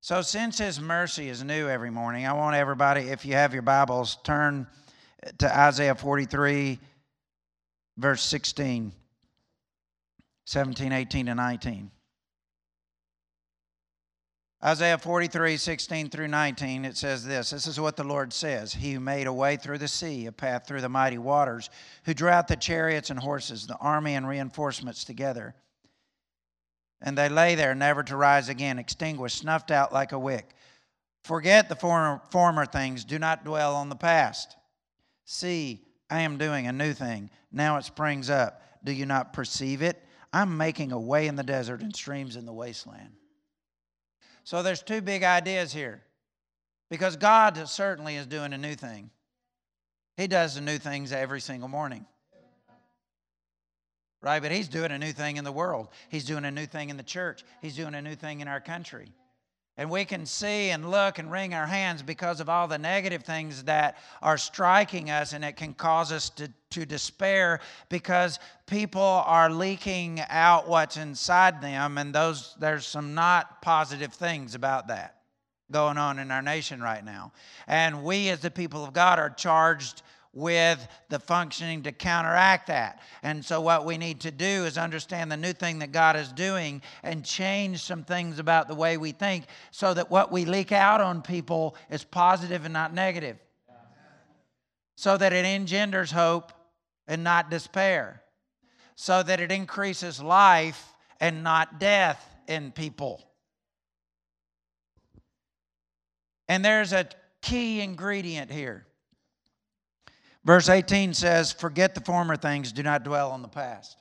So, 0.00 0.20
since 0.20 0.58
His 0.58 0.80
mercy 0.80 1.28
is 1.28 1.44
new 1.44 1.68
every 1.68 1.90
morning, 1.90 2.26
I 2.26 2.32
want 2.32 2.56
everybody, 2.56 3.02
if 3.02 3.24
you 3.24 3.34
have 3.34 3.52
your 3.52 3.62
Bibles, 3.62 4.18
turn 4.24 4.66
to 5.38 5.58
Isaiah 5.58 5.94
43, 5.94 6.78
verse 7.96 8.22
16, 8.22 8.92
17, 10.46 10.92
18, 10.92 11.28
and 11.28 11.36
19. 11.36 11.90
Isaiah 14.64 14.98
43, 14.98 15.56
16 15.56 16.10
through 16.10 16.28
19, 16.28 16.84
it 16.84 16.96
says 16.96 17.24
this 17.24 17.50
This 17.50 17.66
is 17.66 17.80
what 17.80 17.96
the 17.96 18.04
Lord 18.04 18.32
says 18.32 18.72
He 18.72 18.94
who 18.94 19.00
made 19.00 19.28
a 19.28 19.32
way 19.32 19.56
through 19.56 19.78
the 19.78 19.88
sea, 19.88 20.26
a 20.26 20.32
path 20.32 20.66
through 20.66 20.80
the 20.80 20.88
mighty 20.88 21.18
waters, 21.18 21.70
who 22.04 22.14
drew 22.14 22.28
out 22.28 22.48
the 22.48 22.56
chariots 22.56 23.10
and 23.10 23.20
horses, 23.20 23.66
the 23.66 23.76
army 23.76 24.14
and 24.14 24.26
reinforcements 24.26 25.04
together 25.04 25.54
and 27.02 27.18
they 27.18 27.28
lay 27.28 27.54
there 27.54 27.74
never 27.74 28.02
to 28.04 28.16
rise 28.16 28.48
again, 28.48 28.78
extinguished, 28.78 29.38
snuffed 29.38 29.70
out 29.70 29.92
like 29.92 30.12
a 30.12 30.18
wick. 30.18 30.54
Forget 31.24 31.68
the 31.68 31.76
former, 31.76 32.22
former 32.30 32.64
things, 32.64 33.04
do 33.04 33.18
not 33.18 33.44
dwell 33.44 33.74
on 33.74 33.88
the 33.88 33.96
past. 33.96 34.56
See, 35.24 35.84
I 36.08 36.20
am 36.20 36.38
doing 36.38 36.66
a 36.66 36.72
new 36.72 36.92
thing. 36.92 37.30
Now 37.50 37.76
it 37.76 37.84
springs 37.84 38.30
up. 38.30 38.62
Do 38.84 38.92
you 38.92 39.06
not 39.06 39.32
perceive 39.32 39.82
it? 39.82 40.02
I'm 40.32 40.56
making 40.56 40.92
a 40.92 40.98
way 40.98 41.26
in 41.26 41.36
the 41.36 41.42
desert 41.42 41.82
and 41.82 41.94
streams 41.94 42.36
in 42.36 42.46
the 42.46 42.52
wasteland. 42.52 43.12
So 44.44 44.62
there's 44.62 44.82
two 44.82 45.00
big 45.00 45.22
ideas 45.22 45.72
here. 45.72 46.02
Because 46.90 47.16
God 47.16 47.56
certainly 47.68 48.16
is 48.16 48.26
doing 48.26 48.52
a 48.52 48.58
new 48.58 48.74
thing. 48.74 49.10
He 50.16 50.26
does 50.26 50.56
the 50.56 50.60
new 50.60 50.78
things 50.78 51.12
every 51.12 51.40
single 51.40 51.68
morning 51.68 52.06
right? 54.22 54.40
But 54.40 54.52
He's 54.52 54.68
doing 54.68 54.92
a 54.92 54.98
new 54.98 55.12
thing 55.12 55.36
in 55.36 55.44
the 55.44 55.52
world. 55.52 55.88
He's 56.08 56.24
doing 56.24 56.44
a 56.44 56.50
new 56.50 56.66
thing 56.66 56.88
in 56.88 56.96
the 56.96 57.02
church. 57.02 57.44
He's 57.60 57.76
doing 57.76 57.94
a 57.94 58.02
new 58.02 58.14
thing 58.14 58.40
in 58.40 58.48
our 58.48 58.60
country. 58.60 59.12
And 59.78 59.90
we 59.90 60.04
can 60.04 60.26
see 60.26 60.68
and 60.70 60.90
look 60.90 61.18
and 61.18 61.32
wring 61.32 61.54
our 61.54 61.66
hands 61.66 62.02
because 62.02 62.40
of 62.40 62.48
all 62.50 62.68
the 62.68 62.76
negative 62.76 63.24
things 63.24 63.64
that 63.64 63.96
are 64.20 64.36
striking 64.36 65.10
us, 65.10 65.32
and 65.32 65.42
it 65.42 65.56
can 65.56 65.72
cause 65.72 66.12
us 66.12 66.28
to, 66.30 66.52
to 66.70 66.84
despair 66.84 67.60
because 67.88 68.38
people 68.66 69.00
are 69.00 69.50
leaking 69.50 70.20
out 70.28 70.68
what's 70.68 70.98
inside 70.98 71.62
them, 71.62 71.96
and 71.96 72.14
those 72.14 72.54
there's 72.60 72.86
some 72.86 73.14
not 73.14 73.62
positive 73.62 74.12
things 74.12 74.54
about 74.54 74.88
that 74.88 75.16
going 75.70 75.96
on 75.96 76.18
in 76.18 76.30
our 76.30 76.42
nation 76.42 76.82
right 76.82 77.02
now. 77.02 77.32
And 77.66 78.04
we, 78.04 78.28
as 78.28 78.40
the 78.40 78.50
people 78.50 78.84
of 78.84 78.92
God, 78.92 79.18
are 79.18 79.30
charged 79.30 80.02
with 80.34 80.86
the 81.10 81.18
functioning 81.18 81.82
to 81.82 81.92
counteract 81.92 82.68
that. 82.68 83.00
And 83.22 83.44
so, 83.44 83.60
what 83.60 83.84
we 83.84 83.98
need 83.98 84.20
to 84.20 84.30
do 84.30 84.64
is 84.64 84.78
understand 84.78 85.30
the 85.30 85.36
new 85.36 85.52
thing 85.52 85.80
that 85.80 85.92
God 85.92 86.16
is 86.16 86.32
doing 86.32 86.82
and 87.02 87.24
change 87.24 87.82
some 87.82 88.04
things 88.04 88.38
about 88.38 88.68
the 88.68 88.74
way 88.74 88.96
we 88.96 89.12
think 89.12 89.44
so 89.70 89.92
that 89.92 90.10
what 90.10 90.32
we 90.32 90.44
leak 90.44 90.72
out 90.72 91.00
on 91.00 91.22
people 91.22 91.76
is 91.90 92.04
positive 92.04 92.64
and 92.64 92.72
not 92.72 92.94
negative. 92.94 93.36
So 94.96 95.16
that 95.16 95.32
it 95.32 95.44
engenders 95.44 96.10
hope 96.10 96.52
and 97.06 97.24
not 97.24 97.50
despair. 97.50 98.22
So 98.94 99.22
that 99.22 99.40
it 99.40 99.50
increases 99.50 100.22
life 100.22 100.94
and 101.20 101.42
not 101.42 101.80
death 101.80 102.24
in 102.46 102.72
people. 102.72 103.22
And 106.48 106.64
there's 106.64 106.92
a 106.92 107.08
key 107.40 107.80
ingredient 107.80 108.50
here. 108.50 108.86
Verse 110.44 110.68
18 110.68 111.14
says, 111.14 111.52
Forget 111.52 111.94
the 111.94 112.00
former 112.00 112.36
things, 112.36 112.72
do 112.72 112.82
not 112.82 113.04
dwell 113.04 113.30
on 113.30 113.42
the 113.42 113.48
past. 113.48 113.98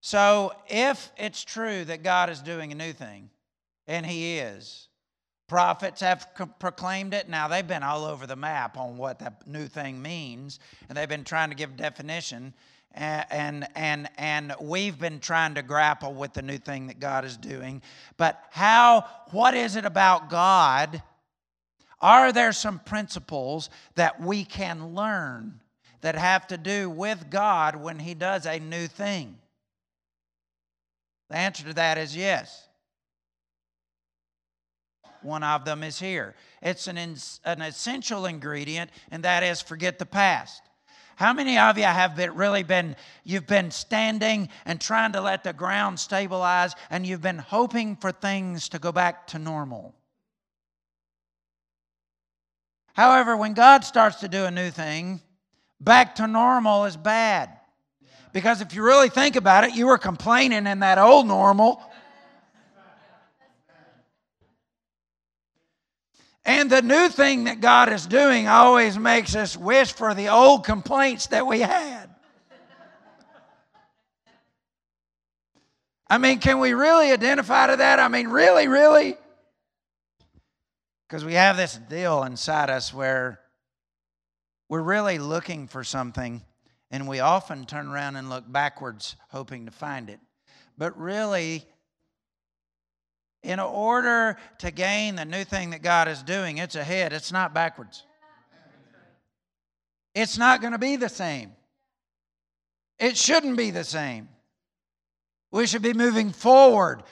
So, 0.00 0.52
if 0.68 1.12
it's 1.16 1.44
true 1.44 1.84
that 1.84 2.02
God 2.02 2.30
is 2.30 2.40
doing 2.40 2.72
a 2.72 2.74
new 2.74 2.92
thing, 2.92 3.30
and 3.86 4.04
He 4.04 4.38
is, 4.38 4.88
prophets 5.46 6.00
have 6.00 6.26
proclaimed 6.58 7.12
it. 7.12 7.28
Now, 7.28 7.48
they've 7.48 7.66
been 7.66 7.82
all 7.82 8.04
over 8.04 8.26
the 8.26 8.36
map 8.36 8.78
on 8.78 8.96
what 8.96 9.18
that 9.18 9.46
new 9.46 9.66
thing 9.66 10.00
means, 10.00 10.58
and 10.88 10.96
they've 10.96 11.08
been 11.08 11.24
trying 11.24 11.50
to 11.50 11.56
give 11.56 11.76
definition. 11.76 12.54
And, 12.92 13.68
and, 13.76 14.08
and 14.16 14.54
we've 14.60 14.98
been 14.98 15.20
trying 15.20 15.54
to 15.54 15.62
grapple 15.62 16.12
with 16.12 16.32
the 16.32 16.42
new 16.42 16.58
thing 16.58 16.88
that 16.88 16.98
God 16.98 17.24
is 17.24 17.36
doing. 17.36 17.82
But 18.16 18.42
how, 18.50 19.06
what 19.30 19.54
is 19.54 19.76
it 19.76 19.84
about 19.84 20.28
God 20.28 21.00
are 22.00 22.32
there 22.32 22.52
some 22.52 22.78
principles 22.78 23.70
that 23.94 24.20
we 24.20 24.44
can 24.44 24.94
learn 24.94 25.60
that 26.00 26.14
have 26.14 26.46
to 26.46 26.56
do 26.56 26.88
with 26.88 27.30
God 27.30 27.76
when 27.76 27.98
He 27.98 28.14
does 28.14 28.46
a 28.46 28.58
new 28.58 28.86
thing? 28.86 29.36
The 31.28 31.36
answer 31.36 31.64
to 31.64 31.74
that 31.74 31.98
is 31.98 32.16
yes. 32.16 32.68
One 35.22 35.42
of 35.42 35.64
them 35.64 35.82
is 35.82 35.98
here. 35.98 36.34
It's 36.62 36.86
an, 36.86 36.96
an 36.96 37.62
essential 37.62 38.26
ingredient, 38.26 38.90
and 39.10 39.22
that 39.24 39.42
is 39.42 39.60
forget 39.60 39.98
the 39.98 40.06
past. 40.06 40.62
How 41.16 41.34
many 41.34 41.58
of 41.58 41.76
you 41.76 41.84
have 41.84 42.16
been, 42.16 42.34
really 42.34 42.62
been, 42.62 42.96
you've 43.24 43.46
been 43.46 43.70
standing 43.70 44.48
and 44.64 44.80
trying 44.80 45.12
to 45.12 45.20
let 45.20 45.44
the 45.44 45.52
ground 45.52 46.00
stabilize, 46.00 46.74
and 46.88 47.06
you've 47.06 47.20
been 47.20 47.38
hoping 47.38 47.96
for 47.96 48.10
things 48.10 48.70
to 48.70 48.78
go 48.78 48.90
back 48.90 49.26
to 49.28 49.38
normal? 49.38 49.94
However, 53.00 53.34
when 53.34 53.54
God 53.54 53.82
starts 53.82 54.16
to 54.16 54.28
do 54.28 54.44
a 54.44 54.50
new 54.50 54.70
thing, 54.70 55.22
back 55.80 56.16
to 56.16 56.26
normal 56.26 56.84
is 56.84 56.98
bad. 56.98 57.48
Because 58.34 58.60
if 58.60 58.74
you 58.74 58.82
really 58.82 59.08
think 59.08 59.36
about 59.36 59.64
it, 59.64 59.74
you 59.74 59.86
were 59.86 59.96
complaining 59.96 60.66
in 60.66 60.80
that 60.80 60.98
old 60.98 61.26
normal. 61.26 61.80
And 66.44 66.68
the 66.68 66.82
new 66.82 67.08
thing 67.08 67.44
that 67.44 67.62
God 67.62 67.90
is 67.90 68.06
doing 68.06 68.46
always 68.48 68.98
makes 68.98 69.34
us 69.34 69.56
wish 69.56 69.94
for 69.94 70.12
the 70.12 70.28
old 70.28 70.66
complaints 70.66 71.28
that 71.28 71.46
we 71.46 71.60
had. 71.60 72.06
I 76.06 76.18
mean, 76.18 76.38
can 76.38 76.58
we 76.58 76.74
really 76.74 77.12
identify 77.12 77.68
to 77.68 77.76
that? 77.76 77.98
I 77.98 78.08
mean, 78.08 78.28
really, 78.28 78.68
really? 78.68 79.16
Because 81.10 81.24
we 81.24 81.34
have 81.34 81.56
this 81.56 81.74
deal 81.76 82.22
inside 82.22 82.70
us 82.70 82.94
where 82.94 83.40
we're 84.68 84.80
really 84.80 85.18
looking 85.18 85.66
for 85.66 85.82
something 85.82 86.40
And 86.90 87.06
we 87.06 87.20
often 87.20 87.66
turn 87.66 87.88
around 87.88 88.16
and 88.16 88.28
look 88.28 88.50
backwards, 88.50 89.14
hoping 89.30 89.66
to 89.66 89.70
find 89.70 90.10
it. 90.10 90.18
But 90.76 90.98
really, 90.98 91.64
in 93.42 93.60
order 93.60 94.36
to 94.58 94.70
gain 94.70 95.14
the 95.14 95.24
new 95.24 95.44
thing 95.44 95.70
that 95.70 95.82
God 95.82 96.08
is 96.08 96.22
doing, 96.22 96.58
it's 96.58 96.74
ahead, 96.74 97.12
it's 97.12 97.30
not 97.30 97.54
backwards. 97.54 98.04
It's 100.14 100.36
not 100.36 100.60
going 100.60 100.72
to 100.72 100.78
be 100.78 100.96
the 100.96 101.08
same. 101.08 101.52
It 102.98 103.16
shouldn't 103.16 103.56
be 103.56 103.70
the 103.70 103.84
same. 103.84 104.28
We 105.52 105.66
should 105.66 105.82
be 105.82 105.94
moving 105.94 106.32
forward. 106.32 107.04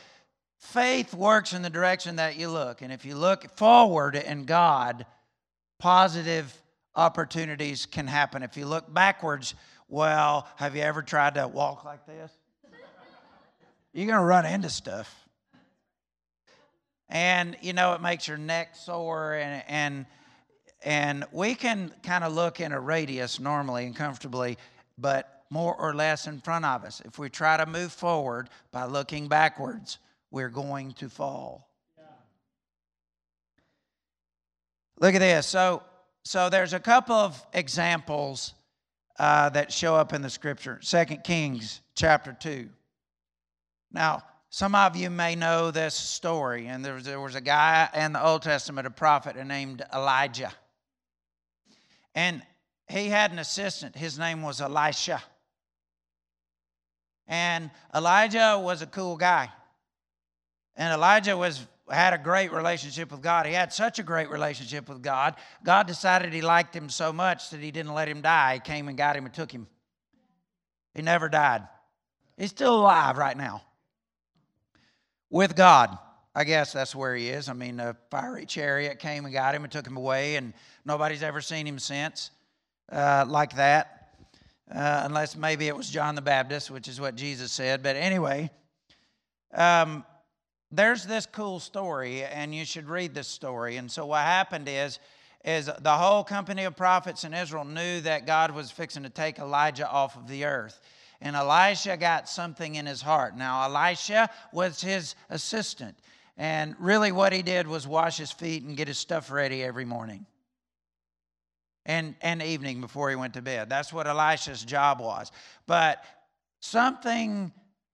Faith 0.58 1.14
works 1.14 1.52
in 1.52 1.62
the 1.62 1.70
direction 1.70 2.16
that 2.16 2.36
you 2.36 2.48
look. 2.48 2.82
And 2.82 2.92
if 2.92 3.04
you 3.04 3.14
look 3.14 3.56
forward 3.56 4.16
in 4.16 4.44
God, 4.44 5.06
positive 5.78 6.52
opportunities 6.94 7.86
can 7.86 8.06
happen. 8.06 8.42
If 8.42 8.56
you 8.56 8.66
look 8.66 8.92
backwards, 8.92 9.54
well, 9.88 10.48
have 10.56 10.74
you 10.74 10.82
ever 10.82 11.02
tried 11.02 11.34
to 11.34 11.46
walk 11.46 11.84
like 11.84 12.04
this? 12.06 12.32
You're 13.92 14.06
going 14.06 14.18
to 14.18 14.24
run 14.24 14.46
into 14.46 14.68
stuff. 14.68 15.14
And 17.08 17.56
you 17.62 17.72
know, 17.72 17.94
it 17.94 18.02
makes 18.02 18.28
your 18.28 18.36
neck 18.36 18.76
sore 18.76 19.34
and 19.34 19.64
and 19.66 20.06
and 20.84 21.24
we 21.32 21.54
can 21.54 21.92
kind 22.02 22.22
of 22.22 22.34
look 22.34 22.60
in 22.60 22.72
a 22.72 22.78
radius 22.78 23.40
normally 23.40 23.86
and 23.86 23.96
comfortably, 23.96 24.58
but 24.98 25.44
more 25.50 25.74
or 25.74 25.94
less 25.94 26.26
in 26.26 26.40
front 26.40 26.64
of 26.64 26.84
us. 26.84 27.00
If 27.04 27.18
we 27.18 27.30
try 27.30 27.56
to 27.56 27.66
move 27.66 27.92
forward 27.92 28.50
by 28.70 28.84
looking 28.84 29.26
backwards, 29.26 29.98
we're 30.30 30.48
going 30.50 30.92
to 30.92 31.08
fall. 31.08 31.68
Yeah. 31.96 32.04
Look 35.00 35.14
at 35.14 35.20
this. 35.20 35.46
So, 35.46 35.82
so 36.24 36.50
there's 36.50 36.72
a 36.72 36.80
couple 36.80 37.14
of 37.14 37.44
examples 37.52 38.54
uh, 39.18 39.48
that 39.50 39.72
show 39.72 39.96
up 39.96 40.12
in 40.12 40.22
the 40.22 40.30
scripture. 40.30 40.78
Second 40.82 41.24
Kings 41.24 41.80
chapter 41.94 42.36
two. 42.38 42.68
Now, 43.90 44.22
some 44.50 44.74
of 44.74 44.96
you 44.96 45.10
may 45.10 45.34
know 45.34 45.70
this 45.70 45.94
story, 45.94 46.66
and 46.68 46.84
there 46.84 46.94
was, 46.94 47.04
there 47.04 47.20
was 47.20 47.34
a 47.34 47.40
guy 47.40 47.88
in 47.94 48.12
the 48.12 48.24
Old 48.24 48.42
Testament, 48.42 48.86
a 48.86 48.90
prophet 48.90 49.36
named 49.46 49.84
Elijah. 49.94 50.52
And 52.14 52.42
he 52.88 53.08
had 53.08 53.32
an 53.32 53.38
assistant. 53.38 53.94
His 53.94 54.18
name 54.18 54.42
was 54.42 54.60
Elisha. 54.60 55.22
And 57.26 57.70
Elijah 57.94 58.58
was 58.62 58.80
a 58.80 58.86
cool 58.86 59.16
guy. 59.16 59.50
And 60.78 60.90
Elijah 60.92 61.36
was 61.36 61.66
had 61.90 62.14
a 62.14 62.18
great 62.18 62.52
relationship 62.52 63.10
with 63.10 63.20
God. 63.20 63.44
He 63.44 63.52
had 63.52 63.72
such 63.72 63.98
a 63.98 64.02
great 64.02 64.30
relationship 64.30 64.88
with 64.88 65.02
God. 65.02 65.34
God 65.62 65.86
decided 65.86 66.32
he 66.32 66.40
liked 66.40 66.74
him 66.74 66.88
so 66.88 67.12
much 67.12 67.50
that 67.50 67.60
he 67.60 67.70
didn't 67.70 67.92
let 67.92 68.08
him 68.08 68.22
die. 68.22 68.54
He 68.54 68.60
came 68.60 68.88
and 68.88 68.96
got 68.96 69.16
him 69.16 69.26
and 69.26 69.34
took 69.34 69.50
him. 69.50 69.66
He 70.94 71.02
never 71.02 71.28
died. 71.28 71.66
He's 72.36 72.50
still 72.50 72.78
alive 72.78 73.18
right 73.18 73.36
now. 73.36 73.62
With 75.28 75.54
God. 75.54 75.98
I 76.34 76.44
guess 76.44 76.72
that's 76.72 76.94
where 76.94 77.16
he 77.16 77.28
is. 77.28 77.48
I 77.48 77.52
mean, 77.52 77.80
a 77.80 77.96
fiery 78.10 78.46
chariot 78.46 79.00
came 79.00 79.24
and 79.24 79.34
got 79.34 79.54
him 79.54 79.64
and 79.64 79.72
took 79.72 79.86
him 79.86 79.96
away, 79.96 80.36
and 80.36 80.54
nobody's 80.84 81.22
ever 81.22 81.40
seen 81.40 81.66
him 81.66 81.80
since 81.80 82.30
uh, 82.92 83.24
like 83.26 83.56
that 83.56 83.98
uh, 84.74 85.02
unless 85.04 85.36
maybe 85.36 85.66
it 85.66 85.76
was 85.76 85.88
John 85.88 86.14
the 86.14 86.22
Baptist, 86.22 86.70
which 86.70 86.88
is 86.88 87.00
what 87.00 87.14
Jesus 87.14 87.52
said. 87.52 87.82
But 87.82 87.96
anyway, 87.96 88.50
um, 89.54 90.04
there's 90.70 91.04
this 91.04 91.26
cool 91.26 91.60
story, 91.60 92.24
and 92.24 92.54
you 92.54 92.64
should 92.64 92.88
read 92.88 93.14
this 93.14 93.28
story. 93.28 93.76
And 93.76 93.90
so 93.90 94.06
what 94.06 94.20
happened 94.20 94.68
is, 94.68 94.98
is 95.44 95.70
the 95.80 95.96
whole 95.96 96.24
company 96.24 96.64
of 96.64 96.76
prophets 96.76 97.24
in 97.24 97.32
Israel 97.32 97.64
knew 97.64 98.00
that 98.02 98.26
God 98.26 98.50
was 98.50 98.70
fixing 98.70 99.04
to 99.04 99.08
take 99.08 99.38
Elijah 99.38 99.88
off 99.88 100.16
of 100.16 100.28
the 100.28 100.44
earth. 100.44 100.80
And 101.20 101.34
Elisha 101.34 101.96
got 101.96 102.28
something 102.28 102.74
in 102.74 102.86
his 102.86 103.00
heart. 103.00 103.36
Now, 103.36 103.64
Elisha 103.64 104.28
was 104.52 104.80
his 104.80 105.14
assistant. 105.30 105.96
And 106.36 106.76
really, 106.78 107.12
what 107.12 107.32
he 107.32 107.42
did 107.42 107.66
was 107.66 107.86
wash 107.86 108.18
his 108.18 108.30
feet 108.30 108.62
and 108.62 108.76
get 108.76 108.88
his 108.88 108.98
stuff 108.98 109.30
ready 109.30 109.64
every 109.64 109.84
morning 109.84 110.26
and, 111.88 112.14
and 112.20 112.42
evening 112.42 112.80
before 112.80 113.10
he 113.10 113.16
went 113.16 113.34
to 113.34 113.42
bed. 113.42 113.68
That's 113.68 113.92
what 113.92 114.06
Elisha's 114.06 114.62
job 114.62 115.00
was. 115.00 115.32
But 115.66 116.04
something 116.60 117.52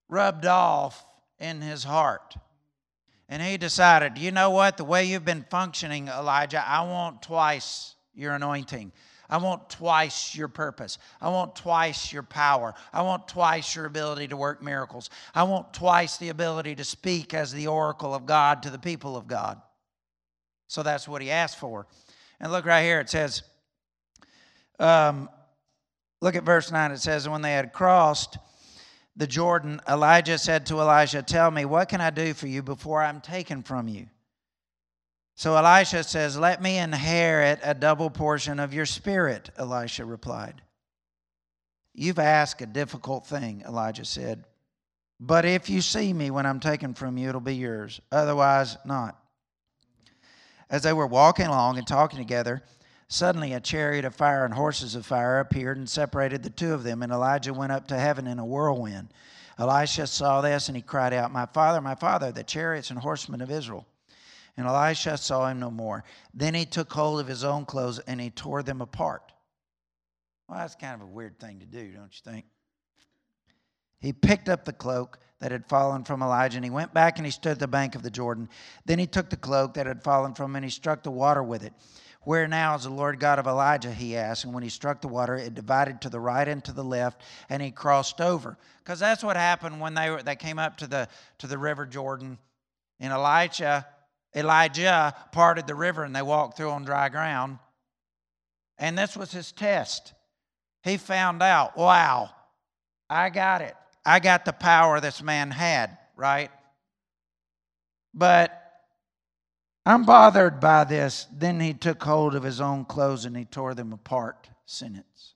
rubbed 0.08 0.44
off 0.44 1.06
in 1.38 1.62
his 1.62 1.84
heart. 1.84 2.34
And 3.28 3.42
he 3.42 3.56
decided, 3.56 4.18
you 4.18 4.30
know 4.30 4.50
what? 4.50 4.76
The 4.76 4.84
way 4.84 5.04
you've 5.04 5.24
been 5.24 5.46
functioning, 5.50 6.08
Elijah, 6.08 6.62
I 6.66 6.82
want 6.82 7.22
twice 7.22 7.94
your 8.14 8.34
anointing. 8.34 8.92
I 9.28 9.38
want 9.38 9.70
twice 9.70 10.36
your 10.36 10.48
purpose. 10.48 10.98
I 11.20 11.30
want 11.30 11.56
twice 11.56 12.12
your 12.12 12.22
power. 12.22 12.74
I 12.92 13.02
want 13.02 13.26
twice 13.26 13.74
your 13.74 13.86
ability 13.86 14.28
to 14.28 14.36
work 14.36 14.62
miracles. 14.62 15.08
I 15.34 15.44
want 15.44 15.72
twice 15.72 16.18
the 16.18 16.28
ability 16.28 16.74
to 16.76 16.84
speak 16.84 17.32
as 17.32 17.52
the 17.52 17.66
oracle 17.66 18.14
of 18.14 18.26
God 18.26 18.62
to 18.64 18.70
the 18.70 18.78
people 18.78 19.16
of 19.16 19.26
God. 19.26 19.60
So 20.68 20.82
that's 20.82 21.08
what 21.08 21.22
he 21.22 21.30
asked 21.30 21.58
for. 21.58 21.86
And 22.40 22.52
look 22.52 22.66
right 22.66 22.82
here, 22.82 23.00
it 23.00 23.08
says, 23.08 23.42
um, 24.78 25.30
look 26.20 26.34
at 26.34 26.44
verse 26.44 26.70
9. 26.70 26.90
It 26.90 26.98
says, 26.98 27.28
When 27.28 27.42
they 27.42 27.52
had 27.52 27.72
crossed 27.72 28.38
the 29.16 29.26
Jordan, 29.26 29.80
Elijah 29.88 30.38
said 30.38 30.66
to 30.66 30.80
Elisha, 30.80 31.22
Tell 31.22 31.50
me, 31.50 31.64
what 31.64 31.88
can 31.88 32.00
I 32.00 32.10
do 32.10 32.34
for 32.34 32.46
you 32.46 32.62
before 32.62 33.02
I'm 33.02 33.20
taken 33.20 33.62
from 33.62 33.86
you? 33.86 34.06
So 35.36 35.56
Elisha 35.56 36.02
says, 36.04 36.36
Let 36.36 36.62
me 36.62 36.78
inherit 36.78 37.60
a 37.62 37.74
double 37.74 38.10
portion 38.10 38.58
of 38.58 38.74
your 38.74 38.86
spirit, 38.86 39.50
Elisha 39.56 40.04
replied. 40.04 40.62
You've 41.92 42.18
asked 42.18 42.60
a 42.60 42.66
difficult 42.66 43.26
thing, 43.26 43.62
Elijah 43.66 44.04
said. 44.04 44.44
But 45.20 45.44
if 45.44 45.70
you 45.70 45.80
see 45.80 46.12
me 46.12 46.30
when 46.30 46.44
I'm 46.44 46.58
taken 46.58 46.92
from 46.92 47.16
you, 47.16 47.28
it'll 47.28 47.40
be 47.40 47.54
yours. 47.54 48.00
Otherwise, 48.10 48.76
not. 48.84 49.18
As 50.68 50.82
they 50.82 50.92
were 50.92 51.06
walking 51.06 51.46
along 51.46 51.78
and 51.78 51.86
talking 51.86 52.18
together, 52.18 52.62
Suddenly, 53.08 53.52
a 53.52 53.60
chariot 53.60 54.04
of 54.04 54.14
fire 54.14 54.44
and 54.44 54.54
horses 54.54 54.94
of 54.94 55.06
fire 55.06 55.38
appeared 55.38 55.76
and 55.76 55.88
separated 55.88 56.42
the 56.42 56.50
two 56.50 56.72
of 56.72 56.82
them, 56.82 57.02
and 57.02 57.12
Elijah 57.12 57.54
went 57.54 57.72
up 57.72 57.86
to 57.88 57.98
heaven 57.98 58.26
in 58.26 58.38
a 58.38 58.44
whirlwind. 58.44 59.12
Elisha 59.58 60.06
saw 60.06 60.40
this, 60.40 60.68
and 60.68 60.76
he 60.76 60.82
cried 60.82 61.12
out, 61.12 61.32
My 61.32 61.46
father, 61.46 61.80
my 61.80 61.94
father, 61.94 62.32
the 62.32 62.42
chariots 62.42 62.90
and 62.90 62.98
horsemen 62.98 63.40
of 63.40 63.50
Israel. 63.50 63.86
And 64.56 64.66
Elisha 64.66 65.16
saw 65.16 65.48
him 65.48 65.60
no 65.60 65.70
more. 65.70 66.04
Then 66.32 66.54
he 66.54 66.64
took 66.64 66.92
hold 66.92 67.20
of 67.20 67.26
his 67.26 67.44
own 67.44 67.64
clothes 67.64 67.98
and 68.00 68.20
he 68.20 68.30
tore 68.30 68.62
them 68.62 68.80
apart. 68.80 69.32
Well, 70.48 70.58
that's 70.58 70.76
kind 70.76 70.94
of 70.94 71.00
a 71.00 71.10
weird 71.10 71.40
thing 71.40 71.60
to 71.60 71.66
do, 71.66 71.92
don't 71.92 72.12
you 72.12 72.32
think? 72.32 72.44
He 73.98 74.12
picked 74.12 74.48
up 74.48 74.64
the 74.64 74.72
cloak 74.72 75.18
that 75.40 75.50
had 75.50 75.66
fallen 75.66 76.04
from 76.04 76.22
Elijah 76.22 76.58
and 76.58 76.64
he 76.64 76.70
went 76.70 76.94
back 76.94 77.16
and 77.16 77.26
he 77.26 77.32
stood 77.32 77.52
at 77.52 77.58
the 77.58 77.66
bank 77.66 77.94
of 77.94 78.02
the 78.02 78.10
Jordan. 78.10 78.48
Then 78.84 78.98
he 78.98 79.06
took 79.06 79.30
the 79.30 79.36
cloak 79.36 79.74
that 79.74 79.86
had 79.86 80.04
fallen 80.04 80.34
from 80.34 80.52
him 80.52 80.56
and 80.56 80.64
he 80.64 80.70
struck 80.70 81.02
the 81.02 81.10
water 81.10 81.42
with 81.42 81.64
it. 81.64 81.72
Where 82.24 82.48
now 82.48 82.74
is 82.74 82.84
the 82.84 82.90
Lord 82.90 83.20
God 83.20 83.38
of 83.38 83.46
Elijah? 83.46 83.92
He 83.92 84.16
asked. 84.16 84.44
And 84.44 84.54
when 84.54 84.62
he 84.62 84.68
struck 84.68 85.00
the 85.00 85.08
water, 85.08 85.36
it 85.36 85.54
divided 85.54 86.00
to 86.02 86.08
the 86.08 86.20
right 86.20 86.46
and 86.46 86.64
to 86.64 86.72
the 86.72 86.84
left, 86.84 87.20
and 87.48 87.62
he 87.62 87.70
crossed 87.70 88.20
over. 88.20 88.56
Because 88.78 88.98
that's 88.98 89.22
what 89.22 89.36
happened 89.36 89.80
when 89.80 89.94
they, 89.94 90.10
were, 90.10 90.22
they 90.22 90.36
came 90.36 90.58
up 90.58 90.78
to 90.78 90.86
the, 90.86 91.08
to 91.38 91.46
the 91.46 91.58
river 91.58 91.86
Jordan. 91.86 92.38
And 92.98 93.12
Elijah, 93.12 93.86
Elijah 94.34 95.14
parted 95.32 95.66
the 95.66 95.74
river, 95.74 96.02
and 96.02 96.16
they 96.16 96.22
walked 96.22 96.56
through 96.56 96.70
on 96.70 96.84
dry 96.84 97.08
ground. 97.08 97.58
And 98.78 98.96
this 98.96 99.16
was 99.16 99.30
his 99.30 99.52
test. 99.52 100.14
He 100.82 100.96
found 100.96 101.42
out, 101.42 101.76
wow, 101.76 102.30
I 103.08 103.30
got 103.30 103.62
it. 103.62 103.74
I 104.04 104.20
got 104.20 104.44
the 104.44 104.52
power 104.52 105.00
this 105.00 105.22
man 105.22 105.50
had, 105.50 105.96
right? 106.16 106.50
But 108.12 108.63
I'm 109.86 110.04
bothered 110.04 110.60
by 110.60 110.84
this. 110.84 111.26
Then 111.32 111.60
he 111.60 111.74
took 111.74 112.02
hold 112.02 112.34
of 112.34 112.42
his 112.42 112.60
own 112.60 112.84
clothes 112.84 113.24
and 113.24 113.36
he 113.36 113.44
tore 113.44 113.74
them 113.74 113.92
apart. 113.92 114.48
Sentence. 114.66 115.34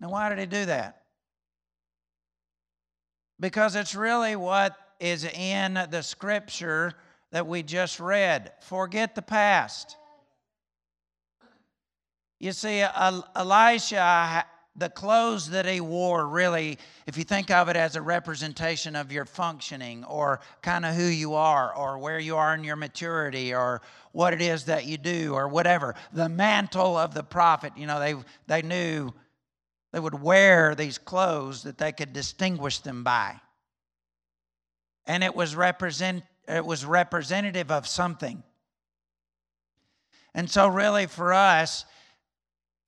Now, 0.00 0.10
why 0.10 0.28
did 0.28 0.38
he 0.38 0.46
do 0.46 0.66
that? 0.66 1.02
Because 3.40 3.74
it's 3.74 3.96
really 3.96 4.36
what 4.36 4.76
is 5.00 5.24
in 5.24 5.74
the 5.90 6.02
scripture 6.02 6.92
that 7.32 7.48
we 7.48 7.64
just 7.64 7.98
read. 7.98 8.52
Forget 8.60 9.16
the 9.16 9.22
past. 9.22 9.96
You 12.38 12.52
see, 12.52 12.80
Elisha 12.80 14.44
the 14.76 14.90
clothes 14.90 15.50
that 15.50 15.66
he 15.66 15.80
wore 15.80 16.26
really, 16.26 16.78
if 17.06 17.16
you 17.16 17.22
think 17.22 17.50
of 17.50 17.68
it 17.68 17.76
as 17.76 17.94
a 17.94 18.02
representation 18.02 18.96
of 18.96 19.12
your 19.12 19.24
functioning 19.24 20.02
or 20.04 20.40
kind 20.62 20.84
of 20.84 20.94
who 20.94 21.04
you 21.04 21.34
are 21.34 21.74
or 21.74 21.98
where 21.98 22.18
you 22.18 22.36
are 22.36 22.54
in 22.54 22.64
your 22.64 22.76
maturity 22.76 23.54
or 23.54 23.82
what 24.12 24.32
it 24.32 24.42
is 24.42 24.64
that 24.64 24.84
you 24.84 24.98
do 24.98 25.32
or 25.32 25.46
whatever, 25.46 25.94
the 26.12 26.28
mantle 26.28 26.96
of 26.96 27.14
the 27.14 27.22
prophet, 27.22 27.72
you 27.76 27.86
know, 27.86 28.00
they, 28.00 28.14
they 28.48 28.62
knew 28.62 29.12
they 29.92 30.00
would 30.00 30.20
wear 30.20 30.74
these 30.74 30.98
clothes 30.98 31.62
that 31.62 31.78
they 31.78 31.92
could 31.92 32.12
distinguish 32.12 32.80
them 32.80 33.04
by. 33.04 33.40
And 35.06 35.22
it 35.22 35.36
was, 35.36 35.54
represent, 35.54 36.24
it 36.48 36.64
was 36.64 36.84
representative 36.84 37.70
of 37.70 37.86
something. 37.86 38.42
And 40.34 40.50
so, 40.50 40.66
really, 40.66 41.06
for 41.06 41.32
us, 41.32 41.84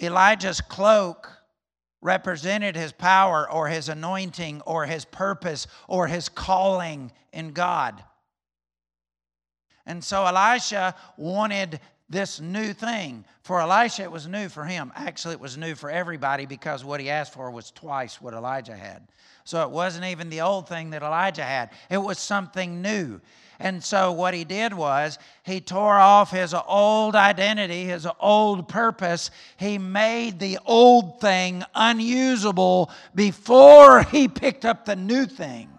Elijah's 0.03 0.61
cloak 0.61 1.31
represented 2.07 2.77
his 2.77 2.93
power 2.93 3.51
or 3.51 3.67
his 3.67 3.89
anointing 3.89 4.63
or 4.65 4.87
his 4.87 5.05
purpose 5.05 5.67
or 5.89 6.07
his 6.07 6.29
calling 6.29 7.11
in 7.33 7.53
God. 7.53 8.03
And 9.85 10.03
so 10.03 10.25
Elisha 10.25 10.95
wanted 11.17 11.81
this 12.09 12.41
new 12.41 12.73
thing. 12.73 13.25
For 13.43 13.61
Elisha, 13.61 14.05
it 14.05 14.13
was 14.13 14.29
new 14.29 14.49
for 14.49 14.65
him. 14.65 14.93
Actually, 14.95 15.35
it 15.35 15.41
was 15.41 15.59
new 15.59 15.75
for 15.75 15.91
everybody 15.91 16.47
because 16.47 16.85
what 16.85 17.01
he 17.01 17.11
asked 17.11 17.33
for 17.33 17.51
was 17.51 17.73
twice 17.73 18.21
what 18.21 18.35
Elijah 18.35 18.77
had. 18.77 19.09
So 19.45 19.65
it 19.65 19.71
wasn't 19.71 20.05
even 20.07 20.31
the 20.31 20.43
old 20.43 20.69
thing 20.69 20.91
that 20.91 21.03
Elijah 21.03 21.43
had, 21.43 21.71
it 21.91 21.99
was 21.99 22.21
something 22.21 22.83
new. 22.83 23.21
And 23.59 23.83
so 23.83 24.13
what 24.13 24.35
he 24.35 24.45
did 24.45 24.75
was 24.75 25.19
he 25.43 25.61
tore 25.61 25.99
off 25.99 26.31
his 26.31 26.55
old 26.55 27.15
identity, 27.17 27.85
his 27.85 28.07
old 28.21 28.69
purpose. 28.69 29.31
He 29.57 29.79
made 29.79 30.39
the 30.39 30.59
old 30.67 31.21
thing 31.21 31.65
unusable 31.75 32.91
before 33.15 34.03
he 34.03 34.29
picked 34.29 34.65
up 34.65 34.85
the 34.85 34.97
new 34.97 35.27
thing. 35.27 35.71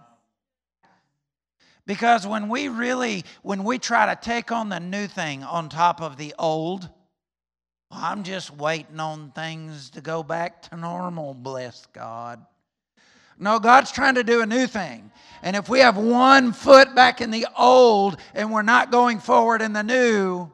Because 1.85 2.27
when 2.27 2.49
we 2.49 2.67
really, 2.67 3.23
when 3.43 3.63
we 3.63 3.77
try 3.79 4.13
to 4.13 4.19
take 4.21 4.51
on 4.51 4.69
the 4.69 4.79
new 4.79 5.07
thing 5.07 5.43
on 5.43 5.69
top 5.69 6.01
of 6.01 6.17
the 6.17 6.35
old, 6.37 6.89
I'm 7.89 8.23
just 8.23 8.53
waiting 8.53 8.99
on 8.99 9.31
things 9.31 9.91
to 9.91 10.01
go 10.01 10.21
back 10.21 10.63
to 10.63 10.77
normal, 10.77 11.33
bless 11.33 11.85
God. 11.87 12.45
No, 13.37 13.59
God's 13.59 13.91
trying 13.91 14.15
to 14.15 14.23
do 14.23 14.41
a 14.41 14.45
new 14.45 14.67
thing. 14.67 15.11
And 15.41 15.55
if 15.55 15.69
we 15.69 15.79
have 15.79 15.97
one 15.97 16.51
foot 16.51 16.95
back 16.95 17.21
in 17.21 17.31
the 17.31 17.47
old 17.57 18.17
and 18.33 18.51
we're 18.51 18.63
not 18.63 18.91
going 18.91 19.19
forward 19.19 19.61
in 19.61 19.73
the 19.73 19.83
new, 19.83 20.51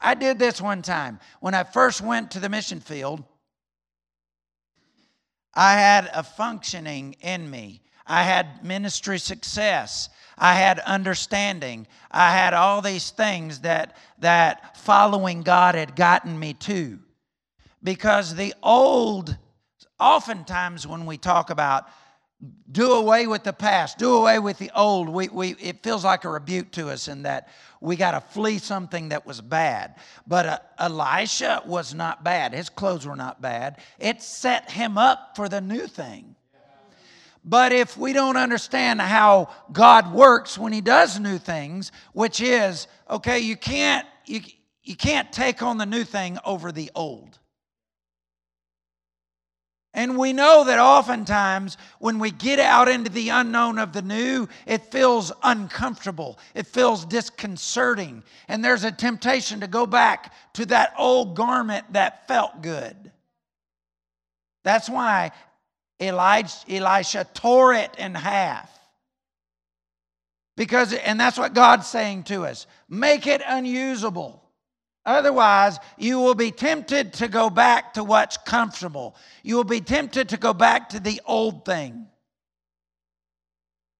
I 0.00 0.14
did 0.14 0.38
this 0.38 0.60
one 0.60 0.82
time. 0.82 1.20
When 1.40 1.54
I 1.54 1.62
first 1.62 2.00
went 2.00 2.32
to 2.32 2.40
the 2.40 2.48
mission 2.48 2.80
field, 2.80 3.22
I 5.54 5.74
had 5.74 6.10
a 6.12 6.22
functioning 6.22 7.16
in 7.20 7.48
me. 7.50 7.82
I 8.06 8.22
had 8.22 8.64
ministry 8.64 9.18
success. 9.18 10.08
I 10.36 10.54
had 10.54 10.80
understanding. 10.80 11.86
I 12.10 12.32
had 12.32 12.54
all 12.54 12.80
these 12.80 13.10
things 13.10 13.60
that, 13.60 13.96
that 14.18 14.76
following 14.78 15.42
God 15.42 15.74
had 15.74 15.94
gotten 15.94 16.38
me 16.38 16.54
to. 16.54 16.98
Because 17.82 18.34
the 18.34 18.54
old, 18.62 19.36
oftentimes 20.02 20.86
when 20.86 21.06
we 21.06 21.16
talk 21.16 21.50
about 21.50 21.86
do 22.72 22.92
away 22.94 23.28
with 23.28 23.44
the 23.44 23.52
past, 23.52 23.98
do 23.98 24.14
away 24.14 24.40
with 24.40 24.58
the 24.58 24.70
old, 24.74 25.08
we, 25.08 25.28
we, 25.28 25.50
it 25.60 25.82
feels 25.82 26.04
like 26.04 26.24
a 26.24 26.28
rebuke 26.28 26.72
to 26.72 26.88
us 26.88 27.06
in 27.06 27.22
that 27.22 27.48
we 27.80 27.94
got 27.94 28.12
to 28.12 28.20
flee 28.20 28.58
something 28.58 29.10
that 29.10 29.24
was 29.24 29.40
bad. 29.40 29.94
But 30.26 30.46
uh, 30.46 30.58
Elisha 30.78 31.62
was 31.64 31.94
not 31.94 32.24
bad. 32.24 32.52
His 32.52 32.68
clothes 32.68 33.06
were 33.06 33.14
not 33.14 33.40
bad. 33.40 33.78
It 34.00 34.22
set 34.22 34.70
him 34.70 34.98
up 34.98 35.36
for 35.36 35.48
the 35.48 35.60
new 35.60 35.86
thing. 35.86 36.34
But 37.44 37.72
if 37.72 37.96
we 37.96 38.12
don't 38.12 38.36
understand 38.36 39.00
how 39.00 39.50
God 39.72 40.12
works 40.12 40.56
when 40.56 40.72
He 40.72 40.80
does 40.80 41.18
new 41.18 41.38
things, 41.38 41.90
which 42.12 42.40
is, 42.40 42.86
okay, 43.10 43.40
you 43.40 43.56
can't, 43.56 44.06
you, 44.26 44.40
you 44.84 44.94
can't 44.94 45.32
take 45.32 45.60
on 45.60 45.76
the 45.76 45.86
new 45.86 46.04
thing 46.04 46.38
over 46.44 46.70
the 46.70 46.90
old. 46.94 47.38
And 49.94 50.16
we 50.16 50.32
know 50.32 50.64
that 50.64 50.78
oftentimes 50.78 51.76
when 51.98 52.18
we 52.18 52.30
get 52.30 52.58
out 52.58 52.88
into 52.88 53.10
the 53.10 53.28
unknown 53.28 53.78
of 53.78 53.92
the 53.92 54.00
new, 54.00 54.48
it 54.66 54.90
feels 54.90 55.32
uncomfortable. 55.42 56.38
It 56.54 56.66
feels 56.66 57.04
disconcerting. 57.04 58.22
And 58.48 58.64
there's 58.64 58.84
a 58.84 58.92
temptation 58.92 59.60
to 59.60 59.66
go 59.66 59.84
back 59.84 60.32
to 60.54 60.64
that 60.66 60.94
old 60.96 61.36
garment 61.36 61.92
that 61.92 62.26
felt 62.26 62.62
good. 62.62 63.12
That's 64.64 64.88
why 64.88 65.32
Elijah, 66.00 66.54
Elisha 66.68 67.26
tore 67.34 67.74
it 67.74 67.90
in 67.98 68.14
half. 68.14 68.70
Because, 70.56 70.92
and 70.92 71.20
that's 71.20 71.38
what 71.38 71.54
God's 71.54 71.86
saying 71.86 72.24
to 72.24 72.46
us 72.46 72.66
make 72.88 73.26
it 73.26 73.42
unusable. 73.46 74.41
Otherwise, 75.04 75.78
you 75.98 76.20
will 76.20 76.34
be 76.34 76.50
tempted 76.50 77.12
to 77.14 77.28
go 77.28 77.50
back 77.50 77.94
to 77.94 78.04
what's 78.04 78.36
comfortable. 78.36 79.16
You 79.42 79.56
will 79.56 79.64
be 79.64 79.80
tempted 79.80 80.28
to 80.28 80.36
go 80.36 80.52
back 80.52 80.90
to 80.90 81.00
the 81.00 81.20
old 81.26 81.64
thing. 81.64 82.06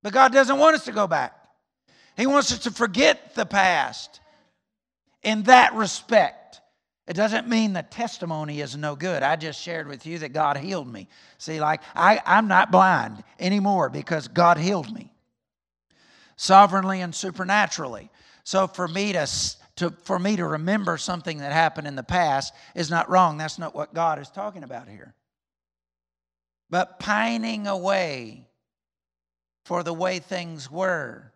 But 0.02 0.12
God 0.12 0.32
doesn't 0.32 0.58
want 0.58 0.76
us 0.76 0.84
to 0.84 0.92
go 0.92 1.06
back, 1.06 1.34
He 2.16 2.26
wants 2.26 2.52
us 2.52 2.60
to 2.60 2.70
forget 2.70 3.34
the 3.34 3.46
past 3.46 4.20
in 5.22 5.44
that 5.44 5.74
respect. 5.74 6.60
It 7.08 7.14
doesn't 7.14 7.48
mean 7.48 7.72
the 7.72 7.82
testimony 7.82 8.60
is 8.60 8.76
no 8.76 8.94
good. 8.94 9.24
I 9.24 9.34
just 9.34 9.60
shared 9.60 9.88
with 9.88 10.06
you 10.06 10.20
that 10.20 10.32
God 10.32 10.56
healed 10.56 10.90
me. 10.90 11.08
See, 11.36 11.60
like 11.60 11.82
I, 11.96 12.20
I'm 12.24 12.46
not 12.46 12.70
blind 12.70 13.24
anymore 13.40 13.90
because 13.90 14.28
God 14.28 14.56
healed 14.56 14.92
me 14.92 15.12
sovereignly 16.36 17.00
and 17.00 17.14
supernaturally. 17.14 18.10
So 18.44 18.66
for 18.66 18.88
me 18.88 19.12
to, 19.12 19.28
to 19.76 19.90
for 20.02 20.18
me 20.18 20.37
to 20.37 20.46
remember 20.46 20.96
something 20.96 21.38
that 21.38 21.52
happened 21.52 21.87
in 21.87 21.96
the 21.96 22.02
past 22.02 22.54
is 22.74 22.90
not 22.90 23.08
wrong. 23.08 23.38
That's 23.38 23.58
not 23.58 23.74
what 23.74 23.94
God 23.94 24.18
is 24.18 24.28
talking 24.28 24.64
about 24.64 24.88
here. 24.88 25.14
But 26.70 26.98
pining 26.98 27.66
away 27.66 28.46
for 29.64 29.82
the 29.82 29.94
way 29.94 30.18
things 30.18 30.70
were 30.70 31.32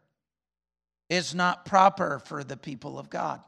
is 1.09 1.35
not 1.35 1.64
proper 1.64 2.20
for 2.25 2.42
the 2.42 2.57
people 2.57 2.99
of 2.99 3.11
God. 3.11 3.40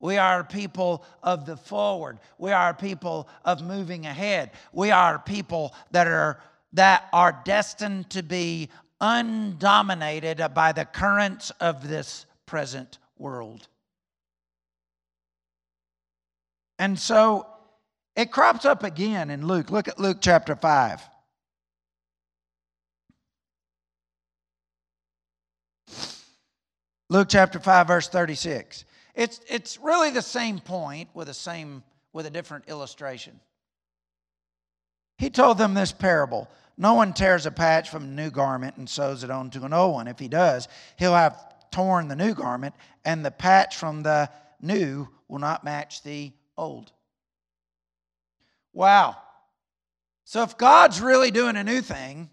We 0.00 0.16
are 0.16 0.44
people 0.44 1.04
of 1.22 1.44
the 1.44 1.56
forward. 1.56 2.18
We 2.38 2.52
are 2.52 2.72
people 2.72 3.28
of 3.44 3.62
moving 3.62 4.06
ahead. 4.06 4.52
We 4.72 4.90
are 4.90 5.18
people 5.18 5.74
that 5.90 6.06
are 6.06 6.40
that 6.74 7.08
are 7.12 7.40
destined 7.44 8.10
to 8.10 8.22
be 8.22 8.68
undominated 9.00 10.42
by 10.54 10.72
the 10.72 10.84
currents 10.84 11.50
of 11.60 11.88
this 11.88 12.26
present 12.48 12.98
world. 13.18 13.68
And 16.78 16.98
so 16.98 17.46
it 18.16 18.32
crops 18.32 18.64
up 18.64 18.82
again 18.82 19.30
in 19.30 19.46
Luke. 19.46 19.70
Look 19.70 19.86
at 19.86 20.00
Luke 20.00 20.18
chapter 20.20 20.56
5. 20.56 21.02
Luke 27.10 27.28
chapter 27.30 27.58
5 27.58 27.86
verse 27.86 28.08
36. 28.08 28.84
It's, 29.14 29.40
it's 29.48 29.78
really 29.78 30.10
the 30.10 30.22
same 30.22 30.58
point 30.58 31.08
with, 31.14 31.28
the 31.28 31.34
same, 31.34 31.82
with 32.12 32.26
a 32.26 32.30
different 32.30 32.68
illustration. 32.68 33.38
He 35.18 35.30
told 35.30 35.58
them 35.58 35.74
this 35.74 35.92
parable 35.92 36.48
No 36.76 36.94
one 36.94 37.12
tears 37.12 37.44
a 37.44 37.50
patch 37.50 37.90
from 37.90 38.04
a 38.04 38.06
new 38.06 38.30
garment 38.30 38.76
and 38.76 38.88
sews 38.88 39.24
it 39.24 39.30
onto 39.30 39.64
an 39.64 39.72
old 39.72 39.94
one. 39.94 40.08
If 40.08 40.18
he 40.18 40.28
does, 40.28 40.68
he'll 40.96 41.14
have 41.14 41.36
torn 41.70 42.08
the 42.08 42.16
new 42.16 42.34
garment, 42.34 42.74
and 43.04 43.24
the 43.24 43.30
patch 43.30 43.76
from 43.76 44.02
the 44.02 44.30
new 44.60 45.08
will 45.28 45.38
not 45.38 45.64
match 45.64 46.02
the 46.02 46.32
old. 46.56 46.92
Wow. 48.72 49.16
So 50.24 50.42
if 50.42 50.58
God's 50.58 51.00
really 51.00 51.30
doing 51.30 51.56
a 51.56 51.64
new 51.64 51.80
thing, 51.80 52.30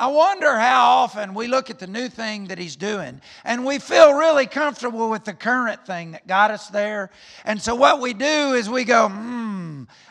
I 0.00 0.06
wonder 0.06 0.56
how 0.56 1.00
often 1.00 1.34
we 1.34 1.46
look 1.46 1.68
at 1.68 1.78
the 1.78 1.86
new 1.86 2.08
thing 2.08 2.46
that 2.46 2.58
He's 2.58 2.76
doing 2.76 3.20
and 3.44 3.66
we 3.66 3.78
feel 3.78 4.14
really 4.14 4.46
comfortable 4.46 5.10
with 5.10 5.24
the 5.24 5.34
current 5.34 5.84
thing 5.86 6.12
that 6.12 6.26
got 6.26 6.50
us 6.50 6.68
there. 6.68 7.10
And 7.44 7.60
so 7.60 7.74
what 7.74 8.00
we 8.00 8.14
do 8.14 8.54
is 8.54 8.70
we 8.70 8.84
go, 8.84 9.10
hmm, 9.10 9.39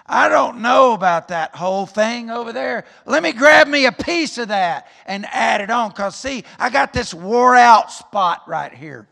I 0.10 0.28
don't 0.28 0.62
know 0.62 0.94
about 0.94 1.28
that 1.30 1.56
whole 1.56 1.86
thing 1.86 2.30
over 2.30 2.52
there. 2.52 2.86
Let 3.06 3.24
me 3.24 3.32
grab 3.32 3.68
me 3.68 3.86
a 3.86 3.92
piece 3.92 4.38
of 4.38 4.50
that 4.50 4.88
and 5.06 5.26
add 5.28 5.62
it 5.62 5.70
on. 5.70 5.90
Because, 5.90 6.16
see, 6.16 6.44
I 6.58 6.70
got 6.70 6.92
this 6.92 7.14
wore 7.14 7.56
out 7.56 7.92
spot 7.92 8.42
right 8.48 8.74
here 8.74 9.08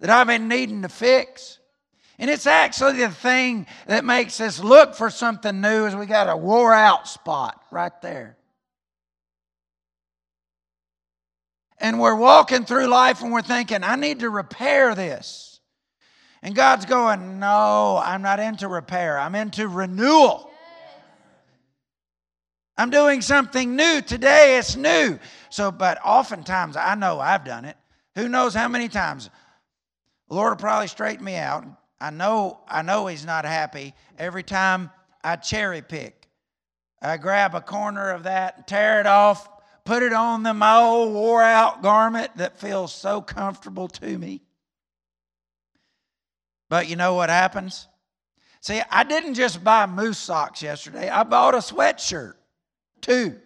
that 0.00 0.10
I've 0.10 0.26
been 0.26 0.48
needing 0.48 0.82
to 0.82 0.88
fix. 0.88 1.58
And 2.18 2.30
it's 2.30 2.46
actually 2.46 2.98
the 2.98 3.10
thing 3.10 3.66
that 3.86 4.04
makes 4.04 4.40
us 4.40 4.58
look 4.58 4.94
for 4.94 5.10
something 5.10 5.60
new 5.60 5.84
is 5.84 5.94
we 5.94 6.06
got 6.06 6.30
a 6.30 6.36
wore 6.36 6.72
out 6.72 7.06
spot 7.06 7.62
right 7.70 7.92
there. 8.00 8.36
and 11.78 12.00
we're 12.00 12.14
walking 12.14 12.64
through 12.64 12.86
life 12.86 13.22
and 13.22 13.32
we're 13.32 13.42
thinking, 13.42 13.84
I 13.84 13.96
need 13.96 14.20
to 14.20 14.30
repair 14.30 14.94
this. 14.94 15.55
And 16.46 16.54
God's 16.54 16.86
going, 16.86 17.40
No, 17.40 18.00
I'm 18.00 18.22
not 18.22 18.38
into 18.38 18.68
repair, 18.68 19.18
I'm 19.18 19.34
into 19.34 19.66
renewal. 19.66 20.48
I'm 22.78 22.90
doing 22.90 23.20
something 23.20 23.74
new. 23.74 24.00
Today 24.00 24.56
it's 24.58 24.76
new. 24.76 25.18
So, 25.50 25.72
but 25.72 25.98
oftentimes 26.04 26.76
I 26.76 26.94
know 26.94 27.18
I've 27.18 27.44
done 27.44 27.64
it. 27.64 27.76
Who 28.14 28.28
knows 28.28 28.54
how 28.54 28.68
many 28.68 28.88
times? 28.88 29.28
The 30.28 30.34
Lord 30.36 30.52
will 30.52 30.56
probably 30.56 30.86
straighten 30.86 31.24
me 31.24 31.34
out. 31.34 31.64
I 32.00 32.10
know, 32.10 32.60
I 32.68 32.82
know 32.82 33.08
He's 33.08 33.26
not 33.26 33.44
happy 33.44 33.92
every 34.16 34.44
time 34.44 34.90
I 35.24 35.34
cherry 35.36 35.82
pick. 35.82 36.28
I 37.02 37.16
grab 37.16 37.56
a 37.56 37.60
corner 37.60 38.10
of 38.10 38.22
that, 38.22 38.68
tear 38.68 39.00
it 39.00 39.06
off, 39.06 39.48
put 39.84 40.04
it 40.04 40.12
on 40.12 40.44
the, 40.44 40.54
my 40.54 40.76
old 40.76 41.12
wore 41.12 41.42
out 41.42 41.82
garment 41.82 42.36
that 42.36 42.56
feels 42.56 42.94
so 42.94 43.20
comfortable 43.20 43.88
to 43.88 44.16
me. 44.16 44.45
But 46.68 46.88
you 46.88 46.96
know 46.96 47.14
what 47.14 47.30
happens? 47.30 47.86
See, 48.60 48.80
I 48.90 49.04
didn't 49.04 49.34
just 49.34 49.62
buy 49.62 49.86
moose 49.86 50.18
socks 50.18 50.62
yesterday, 50.62 51.08
I 51.08 51.22
bought 51.22 51.54
a 51.54 51.58
sweatshirt, 51.58 52.34
too. 53.00 53.36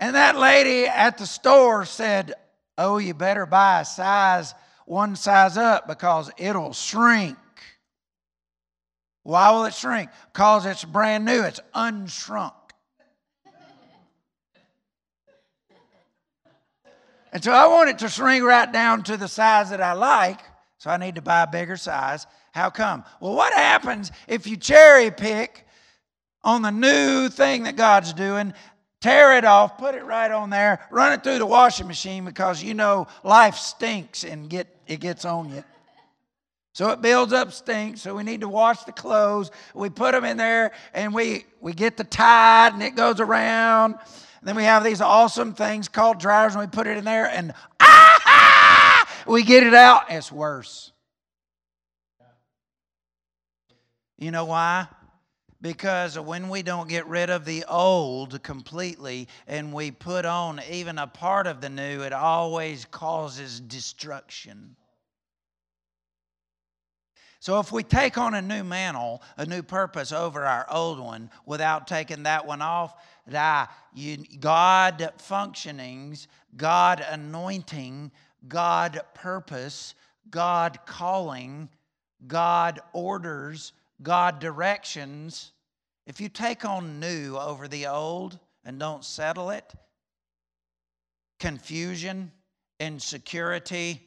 And 0.00 0.14
that 0.14 0.36
lady 0.36 0.86
at 0.86 1.18
the 1.18 1.26
store 1.26 1.84
said, 1.84 2.34
Oh, 2.78 2.98
you 2.98 3.14
better 3.14 3.46
buy 3.46 3.80
a 3.80 3.84
size, 3.84 4.54
one 4.84 5.16
size 5.16 5.56
up 5.56 5.88
because 5.88 6.30
it'll 6.36 6.74
shrink. 6.74 7.38
Why 9.22 9.50
will 9.50 9.64
it 9.64 9.74
shrink? 9.74 10.10
Because 10.32 10.66
it's 10.66 10.84
brand 10.84 11.24
new, 11.24 11.42
it's 11.42 11.60
unshrunk. 11.74 12.52
And 17.32 17.42
so 17.42 17.52
I 17.52 17.66
want 17.66 17.90
it 17.90 17.98
to 17.98 18.08
shrink 18.08 18.44
right 18.44 18.70
down 18.70 19.02
to 19.04 19.16
the 19.16 19.28
size 19.28 19.70
that 19.70 19.80
I 19.80 19.94
like, 19.94 20.40
so 20.86 20.92
I 20.92 20.98
need 20.98 21.16
to 21.16 21.20
buy 21.20 21.42
a 21.42 21.46
bigger 21.48 21.76
size. 21.76 22.28
How 22.52 22.70
come? 22.70 23.02
Well, 23.18 23.34
what 23.34 23.52
happens 23.52 24.12
if 24.28 24.46
you 24.46 24.56
cherry 24.56 25.10
pick 25.10 25.66
on 26.44 26.62
the 26.62 26.70
new 26.70 27.28
thing 27.28 27.64
that 27.64 27.74
God's 27.74 28.12
doing, 28.12 28.54
tear 29.00 29.36
it 29.36 29.44
off, 29.44 29.78
put 29.78 29.96
it 29.96 30.04
right 30.04 30.30
on 30.30 30.48
there, 30.48 30.86
run 30.92 31.12
it 31.12 31.24
through 31.24 31.40
the 31.40 31.46
washing 31.46 31.88
machine 31.88 32.24
because 32.24 32.62
you 32.62 32.72
know 32.72 33.08
life 33.24 33.56
stinks 33.56 34.22
and 34.22 34.48
get 34.48 34.68
it 34.86 35.00
gets 35.00 35.24
on 35.24 35.50
you. 35.52 35.64
So 36.72 36.90
it 36.90 37.02
builds 37.02 37.32
up 37.32 37.50
stink. 37.50 37.96
So 37.98 38.14
we 38.14 38.22
need 38.22 38.42
to 38.42 38.48
wash 38.48 38.84
the 38.84 38.92
clothes. 38.92 39.50
We 39.74 39.90
put 39.90 40.12
them 40.12 40.24
in 40.24 40.36
there 40.36 40.70
and 40.94 41.12
we, 41.12 41.46
we 41.60 41.72
get 41.72 41.96
the 41.96 42.04
tide 42.04 42.74
and 42.74 42.82
it 42.84 42.94
goes 42.94 43.18
around. 43.18 43.94
And 43.94 44.48
then 44.48 44.54
we 44.54 44.62
have 44.62 44.84
these 44.84 45.00
awesome 45.00 45.52
things 45.52 45.88
called 45.88 46.20
dryers 46.20 46.54
and 46.54 46.60
we 46.60 46.68
put 46.68 46.86
it 46.86 46.96
in 46.96 47.04
there 47.04 47.26
and 47.26 47.54
we 49.26 49.42
get 49.42 49.62
it 49.62 49.74
out. 49.74 50.04
It's 50.10 50.30
worse. 50.30 50.92
You 54.18 54.30
know 54.30 54.46
why? 54.46 54.88
Because 55.60 56.18
when 56.18 56.48
we 56.48 56.62
don't 56.62 56.88
get 56.88 57.06
rid 57.06 57.30
of 57.30 57.44
the 57.44 57.64
old 57.68 58.42
completely 58.42 59.28
and 59.46 59.72
we 59.72 59.90
put 59.90 60.24
on 60.24 60.60
even 60.70 60.98
a 60.98 61.06
part 61.06 61.46
of 61.46 61.60
the 61.60 61.68
new, 61.68 62.02
it 62.02 62.12
always 62.12 62.84
causes 62.86 63.60
destruction. 63.60 64.76
So 67.40 67.60
if 67.60 67.70
we 67.70 67.82
take 67.82 68.18
on 68.18 68.34
a 68.34 68.42
new 68.42 68.64
mantle, 68.64 69.22
a 69.36 69.46
new 69.46 69.62
purpose 69.62 70.12
over 70.12 70.44
our 70.44 70.66
old 70.70 70.98
one 70.98 71.30
without 71.44 71.86
taking 71.86 72.24
that 72.24 72.46
one 72.46 72.60
off, 72.60 72.94
that 73.28 73.70
God 74.40 75.12
functionings, 75.18 76.26
God 76.56 77.04
anointing, 77.08 78.10
God 78.48 79.00
purpose, 79.14 79.94
God 80.30 80.78
calling, 80.86 81.68
God 82.26 82.80
orders, 82.92 83.72
God 84.02 84.38
directions. 84.38 85.52
If 86.06 86.20
you 86.20 86.28
take 86.28 86.64
on 86.64 87.00
new 87.00 87.36
over 87.36 87.68
the 87.68 87.86
old 87.86 88.38
and 88.64 88.78
don't 88.78 89.04
settle 89.04 89.50
it, 89.50 89.74
confusion, 91.38 92.32
insecurity, 92.80 94.02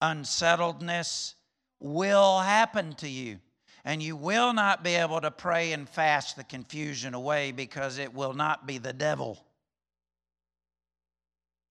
unsettledness, 0.00 1.34
will 1.80 2.38
happen 2.40 2.94
to 2.94 3.08
you. 3.08 3.38
And 3.84 4.02
you 4.02 4.14
will 4.14 4.52
not 4.52 4.84
be 4.84 4.94
able 4.96 5.20
to 5.22 5.30
pray 5.30 5.72
and 5.72 5.88
fast 5.88 6.36
the 6.36 6.44
confusion 6.44 7.14
away 7.14 7.52
because 7.52 7.98
it 7.98 8.12
will 8.12 8.34
not 8.34 8.66
be 8.66 8.76
the 8.76 8.92
devil. 8.92 9.42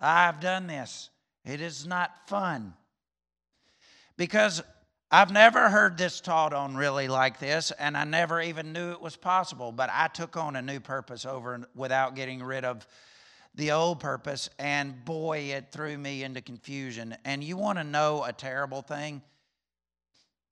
I've 0.02 0.40
done 0.40 0.66
this. 0.66 1.10
It 1.46 1.62
is 1.62 1.86
not 1.86 2.28
fun. 2.28 2.74
Because 4.18 4.62
I've 5.12 5.32
never 5.32 5.70
heard 5.70 5.98
this 5.98 6.22
taught 6.22 6.54
on 6.54 6.76
really 6.76 7.08
like 7.08 7.40
this, 7.40 7.72
and 7.72 7.98
I 7.98 8.04
never 8.04 8.42
even 8.42 8.74
knew 8.74 8.92
it 8.92 9.02
was 9.02 9.16
possible. 9.16 9.72
But 9.72 9.90
I 9.92 10.08
took 10.08 10.38
on 10.38 10.56
a 10.56 10.62
new 10.62 10.80
purpose 10.80 11.26
over 11.26 11.68
without 11.74 12.16
getting 12.16 12.44
rid 12.44 12.64
of 12.64 12.86
the 13.56 13.72
old 13.72 14.00
purpose, 14.00 14.50
and 14.60 15.04
boy, 15.06 15.38
it 15.54 15.72
threw 15.72 15.98
me 15.98 16.24
into 16.24 16.42
confusion. 16.42 17.16
And 17.26 17.44
you 17.44 17.58
want 17.58 17.80
to 17.80 17.84
know 17.84 18.24
a 18.24 18.32
terrible 18.32 18.82
thing? 18.82 19.24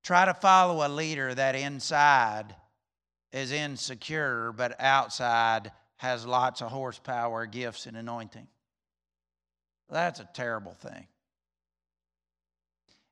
Try 0.03 0.25
to 0.25 0.33
follow 0.33 0.85
a 0.85 0.89
leader 0.89 1.35
that 1.35 1.55
inside 1.55 2.55
is 3.31 3.51
insecure, 3.51 4.51
but 4.51 4.79
outside 4.79 5.71
has 5.97 6.25
lots 6.25 6.61
of 6.61 6.71
horsepower, 6.71 7.45
gifts, 7.45 7.85
and 7.85 7.95
anointing. 7.95 8.47
That's 9.89 10.19
a 10.19 10.29
terrible 10.33 10.73
thing. 10.73 11.07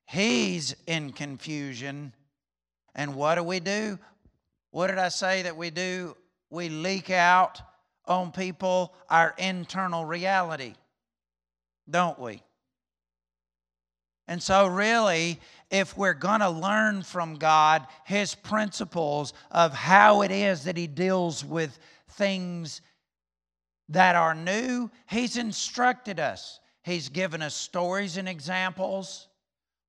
He's 0.06 0.74
in 0.86 1.12
confusion. 1.12 2.12
And 2.94 3.14
what 3.14 3.34
do 3.36 3.42
we 3.42 3.60
do? 3.60 3.98
What 4.70 4.88
did 4.88 4.98
I 4.98 5.08
say 5.08 5.42
that 5.42 5.56
we 5.56 5.70
do? 5.70 6.16
We 6.50 6.68
leak 6.68 7.10
out 7.10 7.60
on 8.06 8.30
people 8.30 8.94
our 9.10 9.34
internal 9.38 10.04
reality, 10.04 10.74
don't 11.90 12.18
we? 12.18 12.42
And 14.28 14.42
so, 14.42 14.66
really, 14.66 15.40
if 15.70 15.96
we're 15.96 16.14
going 16.14 16.40
to 16.40 16.50
learn 16.50 17.02
from 17.02 17.36
God 17.36 17.86
His 18.04 18.34
principles 18.34 19.32
of 19.50 19.72
how 19.72 20.22
it 20.22 20.30
is 20.30 20.64
that 20.64 20.76
He 20.76 20.86
deals 20.86 21.44
with 21.44 21.78
things 22.10 22.80
that 23.88 24.16
are 24.16 24.34
new, 24.34 24.90
He's 25.08 25.36
instructed 25.36 26.18
us. 26.18 26.60
He's 26.86 27.08
given 27.08 27.42
us 27.42 27.52
stories 27.52 28.16
and 28.16 28.28
examples. 28.28 29.26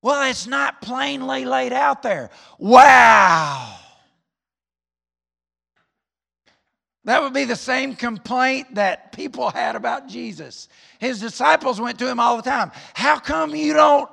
Well, 0.01 0.27
it's 0.27 0.47
not 0.47 0.81
plainly 0.81 1.45
laid 1.45 1.71
out 1.71 2.01
there. 2.01 2.31
Wow! 2.57 3.77
That 7.03 7.21
would 7.21 7.33
be 7.33 7.45
the 7.45 7.55
same 7.55 7.95
complaint 7.95 8.73
that 8.73 9.11
people 9.11 9.51
had 9.51 9.75
about 9.75 10.07
Jesus. 10.07 10.69
His 10.97 11.19
disciples 11.19 11.79
went 11.79 11.99
to 11.99 12.09
him 12.09 12.19
all 12.19 12.35
the 12.35 12.41
time. 12.41 12.71
How 12.95 13.19
come 13.19 13.55
you 13.55 13.73
don't 13.73 14.09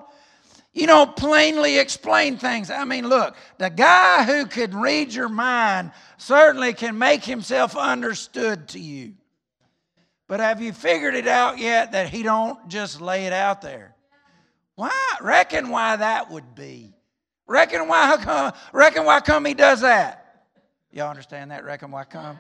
you 0.74 0.86
don't 0.86 1.16
plainly 1.16 1.78
explain 1.78 2.36
things. 2.36 2.68
I 2.68 2.84
mean, 2.84 3.08
look, 3.08 3.36
the 3.58 3.70
guy 3.70 4.24
who 4.24 4.44
can 4.44 4.76
read 4.76 5.14
your 5.14 5.28
mind 5.28 5.92
certainly 6.18 6.74
can 6.74 6.98
make 6.98 7.24
himself 7.24 7.76
understood 7.76 8.68
to 8.68 8.80
you. 8.80 9.14
But 10.26 10.40
have 10.40 10.62
you 10.62 10.72
figured 10.72 11.14
it 11.14 11.26
out 11.26 11.58
yet 11.58 11.92
that 11.92 12.08
he 12.08 12.22
don't 12.22 12.68
just 12.68 13.00
lay 13.00 13.26
it 13.26 13.32
out 13.32 13.60
there? 13.60 13.94
Why? 14.74 14.90
Reckon 15.20 15.68
why 15.68 15.96
that 15.96 16.30
would 16.30 16.54
be. 16.54 16.94
Reckon 17.46 17.88
why 17.88 18.16
come, 18.22 18.52
reckon 18.72 19.04
why 19.04 19.20
come 19.20 19.44
he 19.44 19.54
does 19.54 19.82
that. 19.82 20.46
Y'all 20.90 21.10
understand 21.10 21.50
that? 21.50 21.64
Reckon 21.64 21.90
why 21.90 22.04
come? 22.04 22.38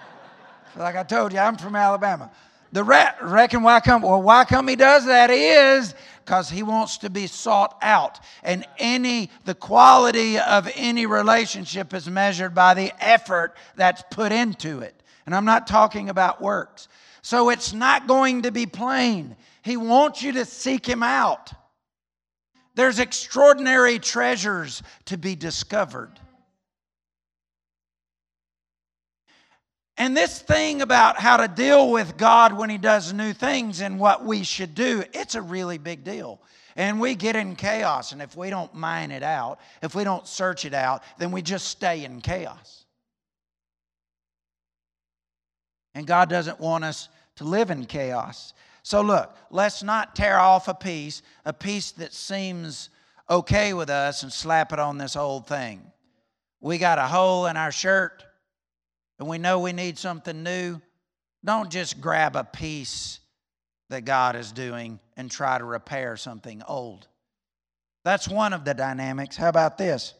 like 0.76 0.96
I 0.96 1.02
told 1.02 1.32
you, 1.32 1.38
I'm 1.38 1.56
from 1.56 1.76
Alabama. 1.76 2.30
The 2.72 2.84
re- 2.84 3.14
reckon 3.22 3.62
why 3.62 3.80
come? 3.80 4.02
Well, 4.02 4.20
why 4.20 4.44
come 4.44 4.68
he 4.68 4.76
does 4.76 5.06
that 5.06 5.30
is 5.30 5.94
because 6.28 6.50
he 6.50 6.62
wants 6.62 6.98
to 6.98 7.08
be 7.08 7.26
sought 7.26 7.78
out. 7.80 8.20
And 8.42 8.66
any, 8.76 9.30
the 9.46 9.54
quality 9.54 10.38
of 10.38 10.70
any 10.74 11.06
relationship 11.06 11.94
is 11.94 12.10
measured 12.10 12.54
by 12.54 12.74
the 12.74 12.92
effort 13.02 13.56
that's 13.76 14.02
put 14.10 14.30
into 14.30 14.80
it. 14.80 14.97
And 15.28 15.34
I'm 15.34 15.44
not 15.44 15.66
talking 15.66 16.08
about 16.08 16.40
works. 16.40 16.88
So 17.20 17.50
it's 17.50 17.74
not 17.74 18.06
going 18.06 18.44
to 18.44 18.50
be 18.50 18.64
plain. 18.64 19.36
He 19.60 19.76
wants 19.76 20.22
you 20.22 20.32
to 20.32 20.46
seek 20.46 20.86
him 20.86 21.02
out. 21.02 21.52
There's 22.74 22.98
extraordinary 22.98 23.98
treasures 23.98 24.82
to 25.04 25.18
be 25.18 25.36
discovered. 25.36 26.18
And 29.98 30.16
this 30.16 30.38
thing 30.38 30.80
about 30.80 31.20
how 31.20 31.36
to 31.36 31.46
deal 31.46 31.90
with 31.90 32.16
God 32.16 32.56
when 32.56 32.70
He 32.70 32.78
does 32.78 33.12
new 33.12 33.34
things 33.34 33.82
and 33.82 34.00
what 34.00 34.24
we 34.24 34.44
should 34.44 34.74
do, 34.74 35.04
it's 35.12 35.34
a 35.34 35.42
really 35.42 35.76
big 35.76 36.04
deal. 36.04 36.40
And 36.74 36.98
we 36.98 37.14
get 37.14 37.36
in 37.36 37.54
chaos. 37.54 38.12
And 38.12 38.22
if 38.22 38.34
we 38.34 38.48
don't 38.48 38.72
mine 38.72 39.10
it 39.10 39.22
out, 39.22 39.60
if 39.82 39.94
we 39.94 40.04
don't 40.04 40.26
search 40.26 40.64
it 40.64 40.72
out, 40.72 41.02
then 41.18 41.32
we 41.32 41.42
just 41.42 41.68
stay 41.68 42.06
in 42.06 42.22
chaos. 42.22 42.77
And 45.98 46.06
God 46.06 46.28
doesn't 46.28 46.60
want 46.60 46.84
us 46.84 47.08
to 47.36 47.44
live 47.44 47.72
in 47.72 47.84
chaos. 47.84 48.54
So, 48.84 49.00
look, 49.00 49.36
let's 49.50 49.82
not 49.82 50.14
tear 50.14 50.38
off 50.38 50.68
a 50.68 50.74
piece, 50.74 51.22
a 51.44 51.52
piece 51.52 51.90
that 51.90 52.12
seems 52.12 52.90
okay 53.28 53.74
with 53.74 53.90
us, 53.90 54.22
and 54.22 54.32
slap 54.32 54.72
it 54.72 54.78
on 54.78 54.96
this 54.96 55.16
old 55.16 55.48
thing. 55.48 55.82
We 56.60 56.78
got 56.78 56.98
a 56.98 57.06
hole 57.08 57.46
in 57.46 57.56
our 57.56 57.72
shirt 57.72 58.22
and 59.18 59.26
we 59.26 59.38
know 59.38 59.58
we 59.58 59.72
need 59.72 59.98
something 59.98 60.44
new, 60.44 60.80
don't 61.44 61.68
just 61.68 62.00
grab 62.00 62.36
a 62.36 62.44
piece 62.44 63.18
that 63.90 64.04
God 64.04 64.36
is 64.36 64.52
doing 64.52 65.00
and 65.16 65.28
try 65.28 65.58
to 65.58 65.64
repair 65.64 66.16
something 66.16 66.62
old. 66.68 67.08
That's 68.04 68.28
one 68.28 68.52
of 68.52 68.64
the 68.64 68.74
dynamics. 68.74 69.34
How 69.34 69.48
about 69.48 69.78
this? 69.78 70.14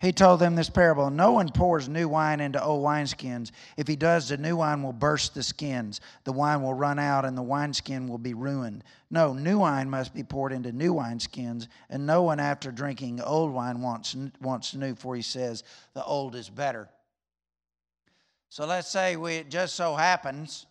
He 0.00 0.12
told 0.12 0.38
them 0.38 0.54
this 0.54 0.70
parable 0.70 1.10
No 1.10 1.32
one 1.32 1.48
pours 1.48 1.88
new 1.88 2.08
wine 2.08 2.40
into 2.40 2.62
old 2.62 2.84
wineskins. 2.84 3.50
If 3.76 3.88
he 3.88 3.96
does, 3.96 4.28
the 4.28 4.36
new 4.36 4.56
wine 4.56 4.82
will 4.82 4.92
burst 4.92 5.34
the 5.34 5.42
skins. 5.42 6.00
The 6.22 6.32
wine 6.32 6.62
will 6.62 6.74
run 6.74 7.00
out, 7.00 7.24
and 7.24 7.36
the 7.36 7.42
wineskin 7.42 8.06
will 8.06 8.18
be 8.18 8.34
ruined. 8.34 8.84
No, 9.10 9.32
new 9.32 9.58
wine 9.58 9.90
must 9.90 10.14
be 10.14 10.22
poured 10.22 10.52
into 10.52 10.70
new 10.70 10.94
wineskins, 10.94 11.66
and 11.90 12.06
no 12.06 12.22
one 12.22 12.38
after 12.38 12.70
drinking 12.70 13.20
old 13.20 13.52
wine 13.52 13.80
wants, 13.80 14.14
wants 14.40 14.72
new, 14.74 14.94
for 14.94 15.16
he 15.16 15.22
says, 15.22 15.64
The 15.94 16.04
old 16.04 16.36
is 16.36 16.48
better. 16.48 16.88
So 18.50 18.66
let's 18.66 18.88
say 18.88 19.16
we, 19.16 19.34
it 19.34 19.50
just 19.50 19.74
so 19.74 19.96
happens. 19.96 20.66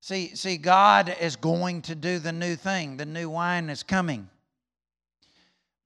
See, 0.00 0.34
see, 0.34 0.56
God 0.56 1.14
is 1.20 1.36
going 1.36 1.82
to 1.82 1.94
do 1.94 2.18
the 2.18 2.32
new 2.32 2.56
thing. 2.56 2.96
The 2.96 3.06
new 3.06 3.28
wine 3.28 3.68
is 3.68 3.82
coming. 3.82 4.28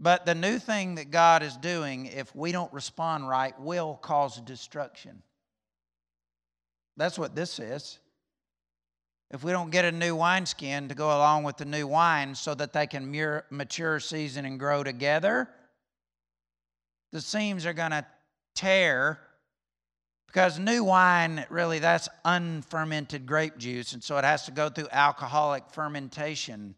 But 0.00 0.26
the 0.26 0.34
new 0.34 0.58
thing 0.58 0.94
that 0.96 1.10
God 1.10 1.42
is 1.42 1.56
doing, 1.56 2.06
if 2.06 2.34
we 2.34 2.52
don't 2.52 2.72
respond 2.72 3.28
right, 3.28 3.58
will 3.60 3.98
cause 4.00 4.40
destruction. 4.40 5.22
That's 6.96 7.18
what 7.18 7.34
this 7.34 7.58
is. 7.58 7.98
If 9.30 9.44
we 9.44 9.52
don't 9.52 9.70
get 9.70 9.84
a 9.84 9.92
new 9.92 10.16
wineskin 10.16 10.88
to 10.88 10.94
go 10.94 11.08
along 11.08 11.44
with 11.44 11.58
the 11.58 11.64
new 11.64 11.86
wine 11.86 12.34
so 12.34 12.54
that 12.54 12.72
they 12.72 12.86
can 12.86 13.10
mature, 13.50 14.00
season, 14.00 14.44
and 14.44 14.58
grow 14.58 14.82
together, 14.82 15.48
the 17.12 17.20
seams 17.20 17.66
are 17.66 17.74
going 17.74 17.90
to 17.90 18.06
tear 18.54 19.18
because 20.26 20.58
new 20.58 20.84
wine 20.84 21.44
really 21.48 21.78
that's 21.78 22.08
unfermented 22.24 23.24
grape 23.24 23.56
juice 23.56 23.92
and 23.92 24.02
so 24.02 24.18
it 24.18 24.24
has 24.24 24.44
to 24.44 24.50
go 24.50 24.68
through 24.68 24.88
alcoholic 24.90 25.62
fermentation 25.70 26.74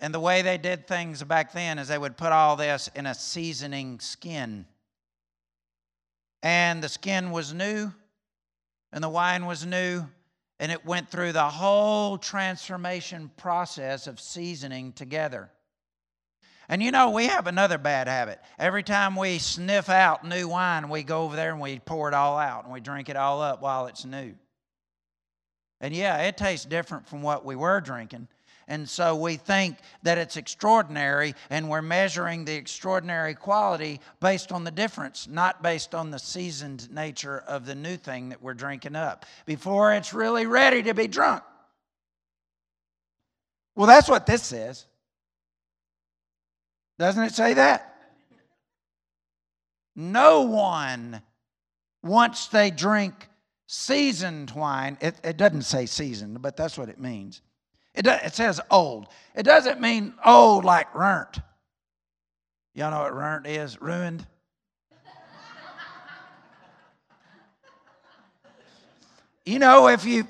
and 0.00 0.14
the 0.14 0.20
way 0.20 0.42
they 0.42 0.58
did 0.58 0.86
things 0.86 1.22
back 1.22 1.52
then 1.52 1.78
is 1.78 1.88
they 1.88 1.98
would 1.98 2.16
put 2.16 2.32
all 2.32 2.56
this 2.56 2.88
in 2.94 3.06
a 3.06 3.14
seasoning 3.14 4.00
skin. 4.00 4.64
And 6.42 6.82
the 6.82 6.88
skin 6.88 7.30
was 7.30 7.52
new, 7.52 7.92
and 8.92 9.04
the 9.04 9.08
wine 9.10 9.44
was 9.44 9.66
new, 9.66 10.06
and 10.58 10.72
it 10.72 10.86
went 10.86 11.10
through 11.10 11.32
the 11.32 11.48
whole 11.48 12.16
transformation 12.16 13.30
process 13.36 14.06
of 14.06 14.18
seasoning 14.18 14.92
together. 14.92 15.50
And 16.70 16.82
you 16.82 16.92
know, 16.92 17.10
we 17.10 17.26
have 17.26 17.46
another 17.48 17.78
bad 17.78 18.06
habit. 18.06 18.40
Every 18.56 18.84
time 18.84 19.16
we 19.16 19.38
sniff 19.38 19.88
out 19.88 20.24
new 20.24 20.48
wine, 20.48 20.88
we 20.88 21.02
go 21.02 21.24
over 21.24 21.34
there 21.34 21.50
and 21.50 21.60
we 21.60 21.80
pour 21.80 22.06
it 22.06 22.14
all 22.14 22.38
out 22.38 22.62
and 22.62 22.72
we 22.72 22.80
drink 22.80 23.08
it 23.08 23.16
all 23.16 23.42
up 23.42 23.60
while 23.60 23.86
it's 23.86 24.04
new. 24.04 24.34
And 25.80 25.92
yeah, 25.92 26.18
it 26.22 26.36
tastes 26.36 26.64
different 26.64 27.08
from 27.08 27.22
what 27.22 27.44
we 27.44 27.56
were 27.56 27.80
drinking, 27.80 28.28
and 28.70 28.88
so 28.88 29.16
we 29.16 29.34
think 29.34 29.78
that 30.04 30.16
it's 30.16 30.36
extraordinary, 30.36 31.34
and 31.50 31.68
we're 31.68 31.82
measuring 31.82 32.44
the 32.44 32.54
extraordinary 32.54 33.34
quality 33.34 34.00
based 34.20 34.52
on 34.52 34.62
the 34.62 34.70
difference, 34.70 35.26
not 35.28 35.60
based 35.60 35.92
on 35.92 36.12
the 36.12 36.20
seasoned 36.20 36.88
nature 36.94 37.42
of 37.48 37.66
the 37.66 37.74
new 37.74 37.96
thing 37.96 38.28
that 38.28 38.40
we're 38.40 38.54
drinking 38.54 38.94
up 38.94 39.26
before 39.44 39.92
it's 39.92 40.14
really 40.14 40.46
ready 40.46 40.84
to 40.84 40.94
be 40.94 41.08
drunk. 41.08 41.42
Well, 43.74 43.88
that's 43.88 44.08
what 44.08 44.24
this 44.24 44.44
says. 44.44 44.86
Doesn't 46.96 47.24
it 47.24 47.34
say 47.34 47.54
that? 47.54 47.92
No 49.96 50.42
one, 50.42 51.22
once 52.04 52.46
they 52.46 52.70
drink 52.70 53.28
seasoned 53.66 54.52
wine, 54.52 54.96
it, 55.00 55.16
it 55.24 55.36
doesn't 55.36 55.62
say 55.62 55.86
seasoned, 55.86 56.40
but 56.40 56.56
that's 56.56 56.78
what 56.78 56.88
it 56.88 57.00
means 57.00 57.42
it, 57.94 58.06
it 58.06 58.34
says 58.34 58.60
old. 58.70 59.08
It 59.34 59.42
doesn't 59.42 59.80
mean 59.80 60.14
old 60.24 60.64
like 60.64 60.94
runt. 60.94 61.40
Y'all 62.74 62.90
know 62.90 63.00
what 63.00 63.14
runt 63.14 63.46
is? 63.46 63.80
Ruined. 63.80 64.26
you 69.44 69.58
know, 69.58 69.88
if 69.88 70.04
you 70.04 70.26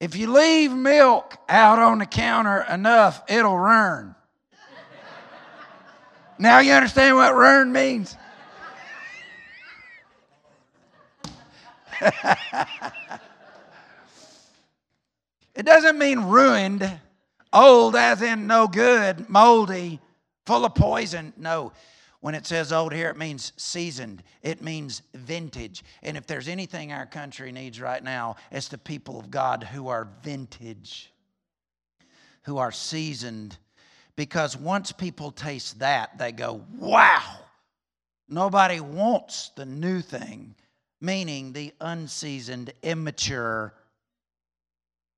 if 0.00 0.14
you 0.14 0.30
leave 0.32 0.72
milk 0.72 1.36
out 1.48 1.80
on 1.80 1.98
the 1.98 2.06
counter 2.06 2.64
enough, 2.70 3.20
it'll 3.28 3.58
run. 3.58 4.14
now 6.38 6.60
you 6.60 6.72
understand 6.72 7.16
what 7.16 7.34
run 7.34 7.72
means? 7.72 8.16
It 15.58 15.66
doesn't 15.66 15.98
mean 15.98 16.20
ruined, 16.20 16.88
old 17.52 17.96
as 17.96 18.22
in 18.22 18.46
no 18.46 18.68
good, 18.68 19.28
moldy, 19.28 19.98
full 20.46 20.64
of 20.64 20.76
poison. 20.76 21.32
No. 21.36 21.72
When 22.20 22.36
it 22.36 22.46
says 22.46 22.72
old 22.72 22.92
here, 22.92 23.10
it 23.10 23.16
means 23.16 23.52
seasoned. 23.56 24.22
It 24.42 24.62
means 24.62 25.02
vintage. 25.14 25.82
And 26.04 26.16
if 26.16 26.28
there's 26.28 26.46
anything 26.46 26.92
our 26.92 27.06
country 27.06 27.50
needs 27.50 27.80
right 27.80 28.02
now, 28.02 28.36
it's 28.52 28.68
the 28.68 28.78
people 28.78 29.18
of 29.18 29.32
God 29.32 29.64
who 29.64 29.88
are 29.88 30.08
vintage, 30.22 31.12
who 32.42 32.58
are 32.58 32.72
seasoned. 32.72 33.58
Because 34.14 34.56
once 34.56 34.92
people 34.92 35.32
taste 35.32 35.80
that, 35.80 36.18
they 36.18 36.30
go, 36.30 36.64
wow. 36.76 37.36
Nobody 38.28 38.78
wants 38.78 39.50
the 39.56 39.66
new 39.66 40.02
thing, 40.02 40.54
meaning 41.00 41.52
the 41.52 41.72
unseasoned, 41.80 42.72
immature, 42.82 43.74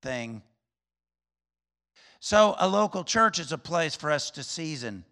thing. 0.01 0.41
So, 2.19 2.55
a 2.59 2.67
local 2.67 3.03
church 3.03 3.39
is 3.39 3.51
a 3.51 3.57
place 3.57 3.95
for 3.95 4.11
us 4.11 4.29
to 4.31 4.43
season. 4.43 5.05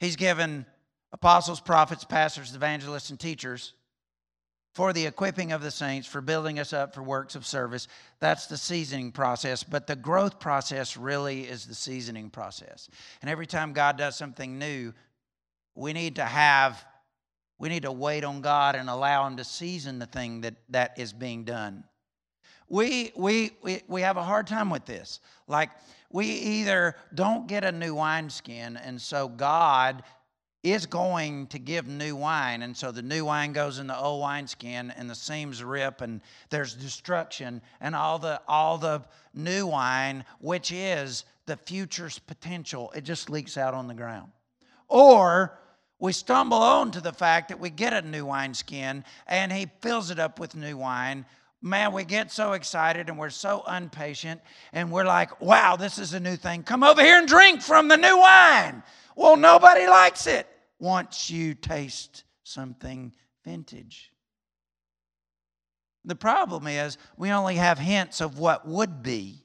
He's 0.00 0.16
given 0.16 0.66
apostles, 1.12 1.60
prophets, 1.60 2.04
pastors, 2.04 2.54
evangelists, 2.54 3.10
and 3.10 3.18
teachers 3.18 3.72
for 4.74 4.92
the 4.92 5.06
equipping 5.06 5.52
of 5.52 5.62
the 5.62 5.70
saints, 5.70 6.06
for 6.06 6.20
building 6.20 6.58
us 6.58 6.74
up 6.74 6.94
for 6.94 7.02
works 7.02 7.34
of 7.34 7.46
service. 7.46 7.88
That's 8.20 8.46
the 8.46 8.58
seasoning 8.58 9.10
process. 9.10 9.62
But 9.62 9.86
the 9.86 9.96
growth 9.96 10.38
process 10.38 10.98
really 10.98 11.44
is 11.44 11.64
the 11.64 11.74
seasoning 11.74 12.28
process. 12.28 12.90
And 13.22 13.30
every 13.30 13.46
time 13.46 13.72
God 13.72 13.96
does 13.96 14.16
something 14.16 14.58
new, 14.58 14.92
we 15.74 15.94
need 15.94 16.16
to 16.16 16.24
have, 16.26 16.84
we 17.58 17.70
need 17.70 17.84
to 17.84 17.92
wait 17.92 18.22
on 18.22 18.42
God 18.42 18.74
and 18.74 18.90
allow 18.90 19.26
Him 19.26 19.38
to 19.38 19.44
season 19.44 19.98
the 19.98 20.04
thing 20.04 20.42
that, 20.42 20.56
that 20.68 20.98
is 20.98 21.14
being 21.14 21.44
done. 21.44 21.84
We, 22.68 23.12
we, 23.16 23.52
we, 23.62 23.82
we 23.86 24.02
have 24.02 24.16
a 24.16 24.22
hard 24.22 24.46
time 24.46 24.70
with 24.70 24.84
this. 24.84 25.20
Like, 25.46 25.70
we 26.10 26.26
either 26.26 26.96
don't 27.14 27.46
get 27.46 27.64
a 27.64 27.72
new 27.72 27.94
wineskin, 27.94 28.76
and 28.76 29.00
so 29.00 29.28
God 29.28 30.02
is 30.62 30.84
going 30.86 31.46
to 31.46 31.60
give 31.60 31.86
new 31.86 32.16
wine. 32.16 32.62
And 32.62 32.76
so 32.76 32.90
the 32.90 33.02
new 33.02 33.24
wine 33.24 33.52
goes 33.52 33.78
in 33.78 33.86
the 33.86 33.96
old 33.96 34.20
wineskin, 34.22 34.92
and 34.96 35.08
the 35.08 35.14
seams 35.14 35.62
rip, 35.62 36.00
and 36.00 36.20
there's 36.50 36.74
destruction, 36.74 37.62
and 37.80 37.94
all 37.94 38.18
the, 38.18 38.40
all 38.48 38.78
the 38.78 39.02
new 39.32 39.66
wine, 39.68 40.24
which 40.40 40.72
is 40.72 41.24
the 41.46 41.56
future's 41.56 42.18
potential, 42.18 42.92
it 42.96 43.04
just 43.04 43.30
leaks 43.30 43.56
out 43.56 43.74
on 43.74 43.86
the 43.86 43.94
ground. 43.94 44.32
Or 44.88 45.60
we 46.00 46.12
stumble 46.12 46.58
on 46.58 46.90
to 46.92 47.00
the 47.00 47.12
fact 47.12 47.48
that 47.48 47.60
we 47.60 47.70
get 47.70 47.92
a 47.92 48.02
new 48.02 48.26
wineskin, 48.26 49.04
and 49.28 49.52
he 49.52 49.68
fills 49.80 50.10
it 50.10 50.18
up 50.18 50.40
with 50.40 50.56
new 50.56 50.76
wine 50.76 51.24
man, 51.66 51.92
we 51.92 52.04
get 52.04 52.30
so 52.30 52.52
excited 52.52 53.08
and 53.08 53.18
we're 53.18 53.30
so 53.30 53.62
impatient 53.70 54.40
and 54.72 54.90
we're 54.90 55.04
like, 55.04 55.40
wow, 55.40 55.76
this 55.76 55.98
is 55.98 56.14
a 56.14 56.20
new 56.20 56.36
thing. 56.36 56.62
Come 56.62 56.82
over 56.82 57.02
here 57.02 57.18
and 57.18 57.28
drink 57.28 57.60
from 57.60 57.88
the 57.88 57.96
new 57.96 58.18
wine. 58.18 58.82
Well, 59.16 59.36
nobody 59.36 59.86
likes 59.86 60.26
it 60.26 60.46
once 60.78 61.30
you 61.30 61.54
taste 61.54 62.24
something 62.44 63.12
vintage. 63.44 64.12
The 66.04 66.14
problem 66.14 66.66
is 66.68 66.98
we 67.16 67.30
only 67.30 67.56
have 67.56 67.78
hints 67.78 68.20
of 68.20 68.38
what 68.38 68.66
would 68.66 69.02
be, 69.02 69.42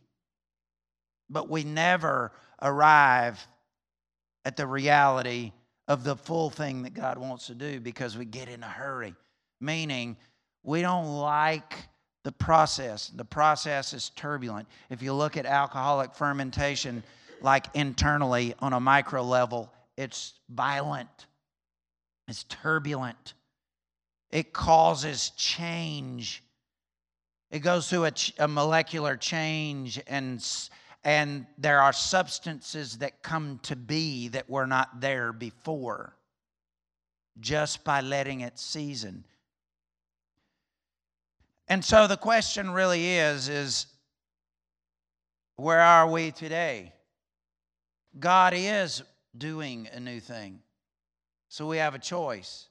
but 1.30 1.50
we 1.50 1.64
never 1.64 2.32
arrive 2.62 3.48
at 4.46 4.58
the 4.58 4.68
reality 4.68 5.54
of 5.88 6.04
the 6.04 6.16
full 6.16 6.50
thing 6.50 6.84
that 6.84 6.94
God 6.94 7.18
wants 7.18 7.48
to 7.48 7.56
do 7.56 7.80
because 7.80 8.16
we 8.16 8.26
get 8.26 8.48
in 8.48 8.62
a 8.62 8.68
hurry. 8.68 9.16
Meaning, 9.60 10.18
we 10.64 10.82
don't 10.82 11.08
like 11.08 11.74
the 12.24 12.32
process. 12.32 13.08
The 13.10 13.26
process 13.26 13.94
is 13.94 14.10
turbulent. 14.16 14.68
If 14.90 15.02
you 15.02 15.14
look 15.14 15.38
at 15.38 15.46
alcoholic 15.46 16.14
fermentation, 16.14 17.04
like 17.42 17.68
internally 17.74 18.54
on 18.60 18.74
a 18.74 18.80
micro 18.80 19.24
level, 19.24 19.72
it's 19.98 20.34
violent, 20.50 21.26
it's 22.28 22.44
turbulent, 22.44 23.34
it 24.30 24.54
causes 24.54 25.32
change. 25.32 26.44
It 27.50 27.60
goes 27.60 27.90
through 27.90 28.06
a, 28.06 28.14
a 28.40 28.48
molecular 28.48 29.18
change, 29.18 30.00
and, 30.08 30.42
and 31.04 31.46
there 31.58 31.82
are 31.82 31.92
substances 31.92 33.00
that 33.00 33.22
come 33.24 33.60
to 33.64 33.76
be 33.76 34.30
that 34.30 34.50
were 34.50 34.68
not 34.68 35.02
there 35.02 35.34
before 35.34 36.16
just 37.40 37.84
by 37.84 38.02
letting 38.02 38.42
it 38.42 38.58
season. 38.58 39.26
And 41.72 41.86
so 41.86 42.06
the 42.06 42.18
question 42.18 42.72
really 42.72 43.12
is 43.12 43.48
is 43.48 43.86
where 45.56 45.80
are 45.80 46.06
we 46.06 46.32
today? 46.32 46.92
God 48.20 48.54
is 48.54 49.04
doing 49.38 49.88
a 49.94 50.02
new 50.02 50.20
thing. 50.20 50.60
So 51.48 51.66
we 51.66 51.78
have 51.78 51.96
a 51.96 52.00
choice. 52.00 52.68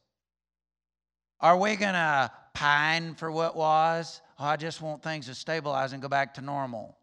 Are 1.41 1.57
we 1.57 1.77
going 1.77 1.95
to 1.95 2.31
pine 2.53 3.15
for 3.15 3.33
what 3.33 3.57
was? 3.57 4.21
Oh, 4.39 4.45
I 4.45 4.57
just 4.57 4.83
want 4.83 5.03
things 5.03 5.25
to 5.29 5.35
stabilize 5.35 5.95
and 5.95 6.03
go 6.03 6.09
back 6.09 6.35
to 6.35 6.43
normal. 6.43 6.99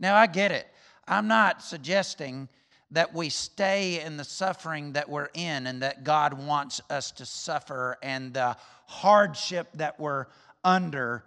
Now, 0.00 0.16
I 0.16 0.26
get 0.26 0.50
it. 0.50 0.66
I'm 1.06 1.28
not 1.28 1.62
suggesting 1.62 2.48
that 2.90 3.14
we 3.14 3.28
stay 3.28 4.00
in 4.00 4.16
the 4.16 4.24
suffering 4.24 4.94
that 4.94 5.08
we're 5.08 5.28
in 5.34 5.68
and 5.68 5.82
that 5.82 6.02
God 6.02 6.34
wants 6.34 6.80
us 6.90 7.12
to 7.12 7.26
suffer 7.26 7.96
and 8.02 8.34
the 8.34 8.56
hardship 8.86 9.68
that 9.74 10.00
we're 10.00 10.26
under 10.68 11.24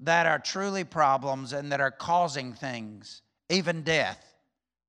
that 0.00 0.26
are 0.26 0.38
truly 0.38 0.84
problems 0.84 1.52
and 1.52 1.70
that 1.70 1.80
are 1.80 1.90
causing 1.90 2.54
things, 2.54 3.20
even 3.50 3.82
death. 3.82 4.24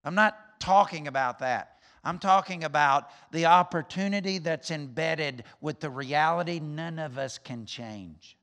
I'm 0.06 0.16
not 0.16 0.38
talking 0.60 1.08
about 1.08 1.40
that. 1.40 1.80
I'm 2.04 2.18
talking 2.18 2.64
about 2.64 3.10
the 3.32 3.46
opportunity 3.46 4.38
that's 4.38 4.72
embedded 4.72 5.44
with 5.60 5.82
the 5.82 5.90
reality 5.90 6.60
none 6.60 6.98
of 6.98 7.18
us 7.18 7.38
can 7.38 7.66
change. 7.66 8.38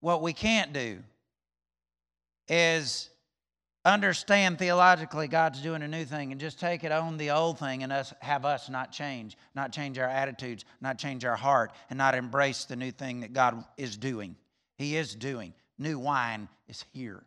What 0.00 0.22
we 0.22 0.32
can't 0.32 0.72
do 0.72 0.98
is 2.48 3.10
understand 3.84 4.58
theologically 4.58 5.28
God's 5.28 5.60
doing 5.60 5.82
a 5.82 5.88
new 5.88 6.04
thing 6.04 6.32
and 6.32 6.40
just 6.40 6.58
take 6.58 6.84
it 6.84 6.92
on 6.92 7.16
the 7.16 7.30
old 7.30 7.58
thing 7.58 7.82
and 7.82 7.92
us 7.92 8.14
have 8.20 8.44
us 8.44 8.70
not 8.70 8.92
change, 8.92 9.36
not 9.54 9.72
change 9.72 9.98
our 9.98 10.08
attitudes, 10.08 10.64
not 10.80 10.98
change 10.98 11.24
our 11.24 11.36
heart, 11.36 11.72
and 11.90 11.98
not 11.98 12.14
embrace 12.14 12.64
the 12.64 12.76
new 12.76 12.90
thing 12.90 13.20
that 13.20 13.32
God 13.32 13.64
is 13.76 13.96
doing. 13.96 14.36
He 14.76 14.96
is 14.96 15.14
doing. 15.14 15.52
New 15.78 15.98
wine 15.98 16.48
is 16.68 16.84
here. 16.92 17.24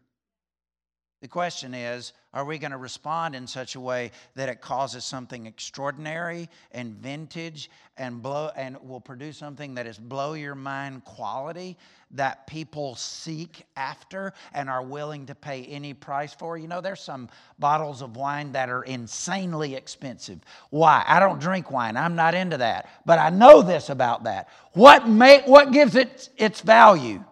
The 1.21 1.27
question 1.27 1.73
is 1.73 2.13
are 2.31 2.45
we 2.45 2.59
going 2.59 2.71
to 2.71 2.77
respond 2.77 3.33
in 3.33 3.47
such 3.47 3.73
a 3.73 3.79
way 3.79 4.11
that 4.35 4.49
it 4.49 4.61
causes 4.61 5.03
something 5.03 5.47
extraordinary 5.47 6.47
and 6.71 6.93
vintage 6.93 7.71
and 7.97 8.21
blow 8.21 8.51
and 8.55 8.77
will 8.87 9.01
produce 9.01 9.37
something 9.37 9.73
that 9.75 9.87
is 9.87 9.97
blow 9.97 10.33
your 10.33 10.53
mind 10.53 11.03
quality 11.03 11.75
that 12.11 12.45
people 12.45 12.93
seek 12.93 13.65
after 13.75 14.33
and 14.53 14.69
are 14.69 14.83
willing 14.83 15.25
to 15.25 15.33
pay 15.33 15.63
any 15.63 15.95
price 15.95 16.35
for? 16.35 16.55
You 16.55 16.67
know, 16.67 16.81
there's 16.81 17.01
some 17.01 17.29
bottles 17.57 18.03
of 18.03 18.15
wine 18.15 18.51
that 18.51 18.69
are 18.69 18.83
insanely 18.83 19.73
expensive. 19.73 20.39
Why? 20.69 21.03
I 21.07 21.19
don't 21.19 21.39
drink 21.39 21.71
wine. 21.71 21.97
I'm 21.97 22.15
not 22.15 22.35
into 22.35 22.57
that. 22.57 22.87
But 23.07 23.17
I 23.17 23.31
know 23.31 23.63
this 23.63 23.89
about 23.89 24.25
that. 24.25 24.49
What 24.73 25.09
may, 25.09 25.41
what 25.41 25.71
gives 25.71 25.95
it 25.95 26.29
its 26.37 26.61
value? 26.61 27.23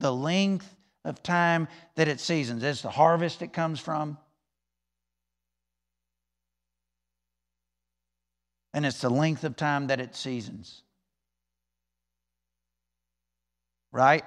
The 0.00 0.12
length 0.12 0.75
of 1.06 1.22
time 1.22 1.68
that 1.94 2.08
it 2.08 2.20
seasons. 2.20 2.62
It's 2.62 2.82
the 2.82 2.90
harvest 2.90 3.40
it 3.40 3.52
comes 3.52 3.80
from. 3.80 4.18
And 8.74 8.84
it's 8.84 9.00
the 9.00 9.08
length 9.08 9.44
of 9.44 9.56
time 9.56 9.86
that 9.86 10.00
it 10.00 10.14
seasons. 10.14 10.82
Right? 13.92 14.24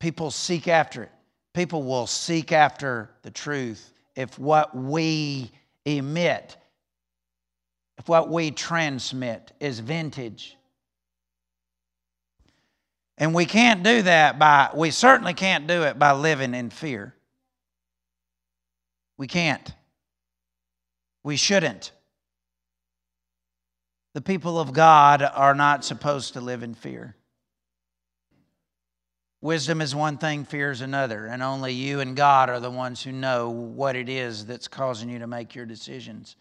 People 0.00 0.30
seek 0.30 0.68
after 0.68 1.04
it. 1.04 1.12
People 1.54 1.84
will 1.84 2.06
seek 2.06 2.52
after 2.52 3.10
the 3.22 3.30
truth 3.30 3.92
if 4.16 4.38
what 4.38 4.76
we 4.76 5.50
emit, 5.84 6.56
if 7.98 8.08
what 8.08 8.28
we 8.28 8.50
transmit 8.50 9.52
is 9.60 9.78
vintage 9.78 10.56
and 13.16 13.34
we 13.34 13.46
can't 13.46 13.82
do 13.82 14.02
that 14.02 14.38
by, 14.38 14.70
we 14.74 14.90
certainly 14.90 15.34
can't 15.34 15.66
do 15.66 15.82
it 15.84 15.98
by 15.98 16.12
living 16.12 16.54
in 16.54 16.70
fear. 16.70 17.14
We 19.16 19.26
can't. 19.26 19.72
We 21.22 21.36
shouldn't. 21.36 21.92
The 24.14 24.20
people 24.20 24.58
of 24.58 24.72
God 24.72 25.22
are 25.22 25.54
not 25.54 25.84
supposed 25.84 26.34
to 26.34 26.40
live 26.40 26.62
in 26.62 26.74
fear. 26.74 27.16
Wisdom 29.40 29.80
is 29.82 29.94
one 29.94 30.16
thing, 30.16 30.44
fear 30.44 30.70
is 30.70 30.80
another, 30.80 31.26
and 31.26 31.42
only 31.42 31.72
you 31.72 32.00
and 32.00 32.16
God 32.16 32.48
are 32.48 32.60
the 32.60 32.70
ones 32.70 33.02
who 33.02 33.12
know 33.12 33.50
what 33.50 33.94
it 33.94 34.08
is 34.08 34.46
that's 34.46 34.68
causing 34.68 35.10
you 35.10 35.18
to 35.18 35.26
make 35.26 35.54
your 35.54 35.66
decisions. 35.66 36.36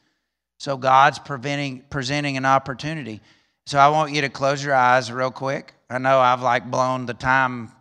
So 0.57 0.77
God's 0.77 1.19
preventing, 1.19 1.83
presenting 1.89 2.37
an 2.37 2.45
opportunity. 2.45 3.21
So 3.65 3.79
I 3.79 3.89
want 3.89 4.13
you 4.13 4.21
to 4.21 4.29
close 4.29 4.63
your 4.63 4.75
eyes 4.75 5.11
real 5.11 5.31
quick. 5.31 5.73
I 5.89 5.97
know 5.97 6.19
I've 6.19 6.41
like 6.41 6.69
blown 6.69 7.05
the 7.05 7.13
time 7.13 7.71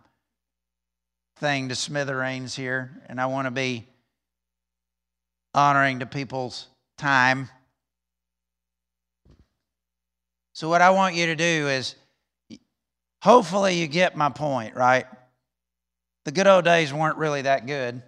thing 1.37 1.69
to 1.69 1.75
smithereens 1.75 2.55
here, 2.55 3.01
and 3.07 3.19
I 3.19 3.25
want 3.25 3.47
to 3.47 3.51
be 3.51 3.85
honoring 5.53 5.99
to 5.99 6.05
people's 6.05 6.67
time. 6.97 7.49
So, 10.53 10.69
what 10.69 10.81
I 10.81 10.91
want 10.91 11.15
you 11.15 11.25
to 11.25 11.35
do 11.35 11.67
is 11.67 11.95
hopefully 13.21 13.75
you 13.75 13.87
get 13.87 14.15
my 14.15 14.29
point, 14.29 14.75
right? 14.75 15.05
The 16.25 16.31
good 16.31 16.47
old 16.47 16.63
days 16.63 16.93
weren't 16.93 17.17
really 17.17 17.41
that 17.41 17.65
good. 17.65 18.01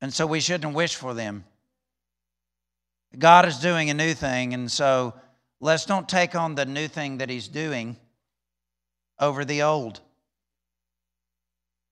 And 0.00 0.12
so 0.12 0.26
we 0.26 0.40
shouldn't 0.40 0.74
wish 0.74 0.94
for 0.94 1.12
them. 1.12 1.44
God 3.18 3.46
is 3.46 3.58
doing 3.58 3.90
a 3.90 3.94
new 3.94 4.14
thing, 4.14 4.54
and 4.54 4.70
so 4.70 5.14
Let's 5.64 5.86
don't 5.86 6.06
take 6.06 6.34
on 6.34 6.56
the 6.56 6.66
new 6.66 6.88
thing 6.88 7.16
that 7.18 7.30
he's 7.30 7.48
doing 7.48 7.96
over 9.18 9.46
the 9.46 9.62
old. 9.62 9.98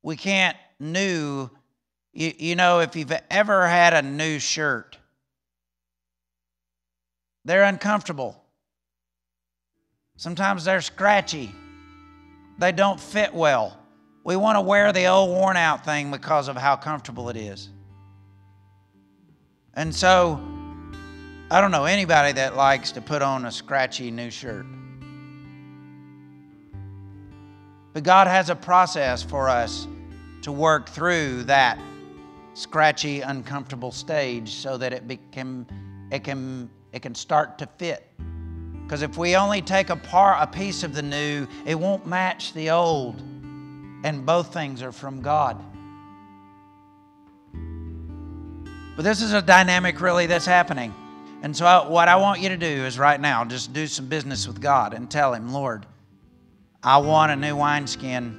We 0.02 0.14
can't 0.14 0.58
new, 0.78 1.48
you, 2.12 2.34
you 2.38 2.54
know, 2.54 2.80
if 2.80 2.96
you've 2.96 3.18
ever 3.30 3.66
had 3.66 3.94
a 3.94 4.02
new 4.02 4.38
shirt, 4.38 4.98
they're 7.46 7.62
uncomfortable. 7.62 8.44
Sometimes 10.16 10.66
they're 10.66 10.82
scratchy. 10.82 11.50
They 12.58 12.72
don't 12.72 13.00
fit 13.00 13.32
well. 13.32 13.78
We 14.22 14.36
want 14.36 14.56
to 14.56 14.60
wear 14.60 14.92
the 14.92 15.06
old 15.06 15.30
worn 15.30 15.56
out 15.56 15.82
thing 15.82 16.10
because 16.10 16.48
of 16.48 16.58
how 16.58 16.76
comfortable 16.76 17.30
it 17.30 17.38
is. 17.38 17.70
And 19.72 19.94
so 19.94 20.51
I 21.52 21.60
don't 21.60 21.70
know 21.70 21.84
anybody 21.84 22.32
that 22.32 22.56
likes 22.56 22.92
to 22.92 23.02
put 23.02 23.20
on 23.20 23.44
a 23.44 23.52
scratchy 23.52 24.10
new 24.10 24.30
shirt. 24.30 24.64
But 27.92 28.04
God 28.04 28.26
has 28.26 28.48
a 28.48 28.56
process 28.56 29.22
for 29.22 29.50
us 29.50 29.86
to 30.40 30.50
work 30.50 30.88
through 30.88 31.42
that 31.42 31.78
scratchy, 32.54 33.20
uncomfortable 33.20 33.92
stage 33.92 34.54
so 34.54 34.78
that 34.78 34.94
it, 34.94 35.20
can, 35.30 35.66
it, 36.10 36.24
can, 36.24 36.70
it 36.90 37.02
can 37.02 37.14
start 37.14 37.58
to 37.58 37.66
fit. 37.76 38.08
Because 38.84 39.02
if 39.02 39.18
we 39.18 39.36
only 39.36 39.60
take 39.60 39.90
a, 39.90 39.96
part, 39.96 40.38
a 40.40 40.46
piece 40.46 40.82
of 40.82 40.94
the 40.94 41.02
new, 41.02 41.46
it 41.66 41.74
won't 41.74 42.06
match 42.06 42.54
the 42.54 42.70
old. 42.70 43.20
And 44.04 44.24
both 44.24 44.54
things 44.54 44.80
are 44.80 44.90
from 44.90 45.20
God. 45.20 45.62
But 48.96 49.02
this 49.02 49.20
is 49.20 49.34
a 49.34 49.42
dynamic, 49.42 50.00
really, 50.00 50.24
that's 50.24 50.46
happening. 50.46 50.94
And 51.42 51.56
so, 51.56 51.66
I, 51.66 51.88
what 51.88 52.06
I 52.06 52.14
want 52.16 52.40
you 52.40 52.50
to 52.50 52.56
do 52.56 52.66
is 52.66 53.00
right 53.00 53.20
now, 53.20 53.44
just 53.44 53.72
do 53.72 53.88
some 53.88 54.06
business 54.06 54.46
with 54.46 54.60
God 54.60 54.94
and 54.94 55.10
tell 55.10 55.34
Him, 55.34 55.52
Lord, 55.52 55.84
I 56.84 56.98
want 56.98 57.32
a 57.32 57.36
new 57.36 57.56
wineskin. 57.56 58.38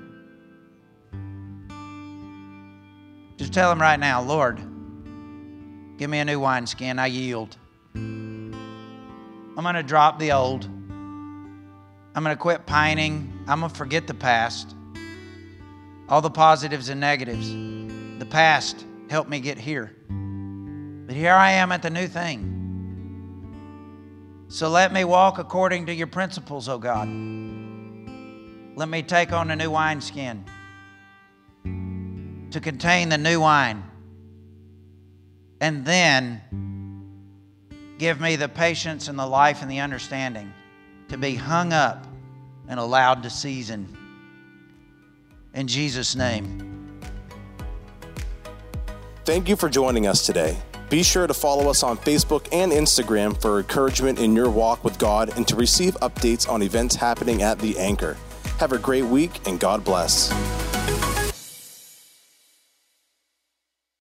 Just 3.36 3.54
tell 3.54 3.70
Him 3.70 3.82
right 3.82 3.99
now, 3.99 4.22
Lord, 4.22 4.58
give 5.97 6.10
me 6.10 6.20
a 6.20 6.26
new 6.26 6.39
wineskin. 6.39 6.97
I 6.97 7.08
yield. 7.08 7.58
I'm 7.93 9.62
going 9.62 9.76
to 9.76 9.84
drop 9.84 10.18
the 10.18 10.32
old. 10.32 10.64
I'm 10.64 12.24
going 12.24 12.36
to 12.36 12.41
quit 12.41 12.66
pining. 12.66 13.34
I'm 13.49 13.60
going 13.60 13.70
to 13.70 13.78
forget 13.78 14.08
the 14.08 14.14
past. 14.14 14.76
All 16.08 16.22
the 16.22 16.30
positives 16.30 16.88
and 16.88 17.01
negatives. 17.01 17.51
The 18.20 18.26
past 18.26 18.86
helped 19.10 19.30
me 19.30 19.41
get 19.41 19.58
here. 19.58 19.93
But 21.06 21.16
here 21.18 21.34
I 21.34 21.51
am 21.51 21.74
at 21.74 21.82
the 21.82 21.89
new 21.89 22.08
thing. 22.08 22.53
So 24.54 24.70
let 24.70 24.93
me 24.93 25.04
walk 25.04 25.39
according 25.39 25.88
to 25.88 25.93
your 25.95 26.06
principles, 26.06 26.70
O 26.70 26.78
God. 26.78 27.08
Let 28.78 28.88
me 28.88 29.01
take 29.01 29.34
on 29.34 29.49
a 29.49 29.56
new 29.56 29.72
wineskin 29.72 30.45
to 32.51 32.60
contain 32.62 33.10
the 33.10 33.18
new 33.18 33.39
wine. 33.39 33.84
And 35.60 35.84
then 35.84 36.39
give 37.97 38.22
me 38.22 38.36
the 38.36 38.47
patience 38.47 39.08
and 39.08 39.18
the 39.18 39.26
life 39.26 39.64
and 39.64 39.72
the 39.72 39.80
understanding 39.80 40.54
to 41.10 41.18
be 41.18 41.34
hung 41.34 41.74
up 41.74 42.06
and 42.68 42.80
allowed 42.80 43.24
to 43.24 43.32
season. 43.32 43.97
In 45.56 45.68
Jesus' 45.68 46.16
name. 46.16 47.01
Thank 49.26 49.49
you 49.49 49.56
for 49.56 49.68
joining 49.68 50.06
us 50.06 50.24
today. 50.24 50.60
Be 50.89 51.03
sure 51.03 51.27
to 51.27 51.34
follow 51.34 51.69
us 51.69 51.84
on 51.84 51.97
Facebook 51.97 52.47
and 52.51 52.71
Instagram 52.71 53.39
for 53.41 53.59
encouragement 53.59 54.19
in 54.19 54.36
your 54.36 54.49
walk 54.49 54.84
with 54.84 54.99
God 54.99 55.36
and 55.36 55.47
to 55.47 55.55
receive 55.55 55.95
updates 55.95 56.47
on 56.47 56.61
events 56.61 56.95
happening 56.95 57.41
at 57.41 57.59
The 57.59 57.77
Anchor. 57.79 58.17
Have 58.59 58.73
a 58.73 58.77
great 58.77 59.05
week 59.05 59.47
and 59.47 59.59
God 59.59 59.84
bless. 59.84 60.31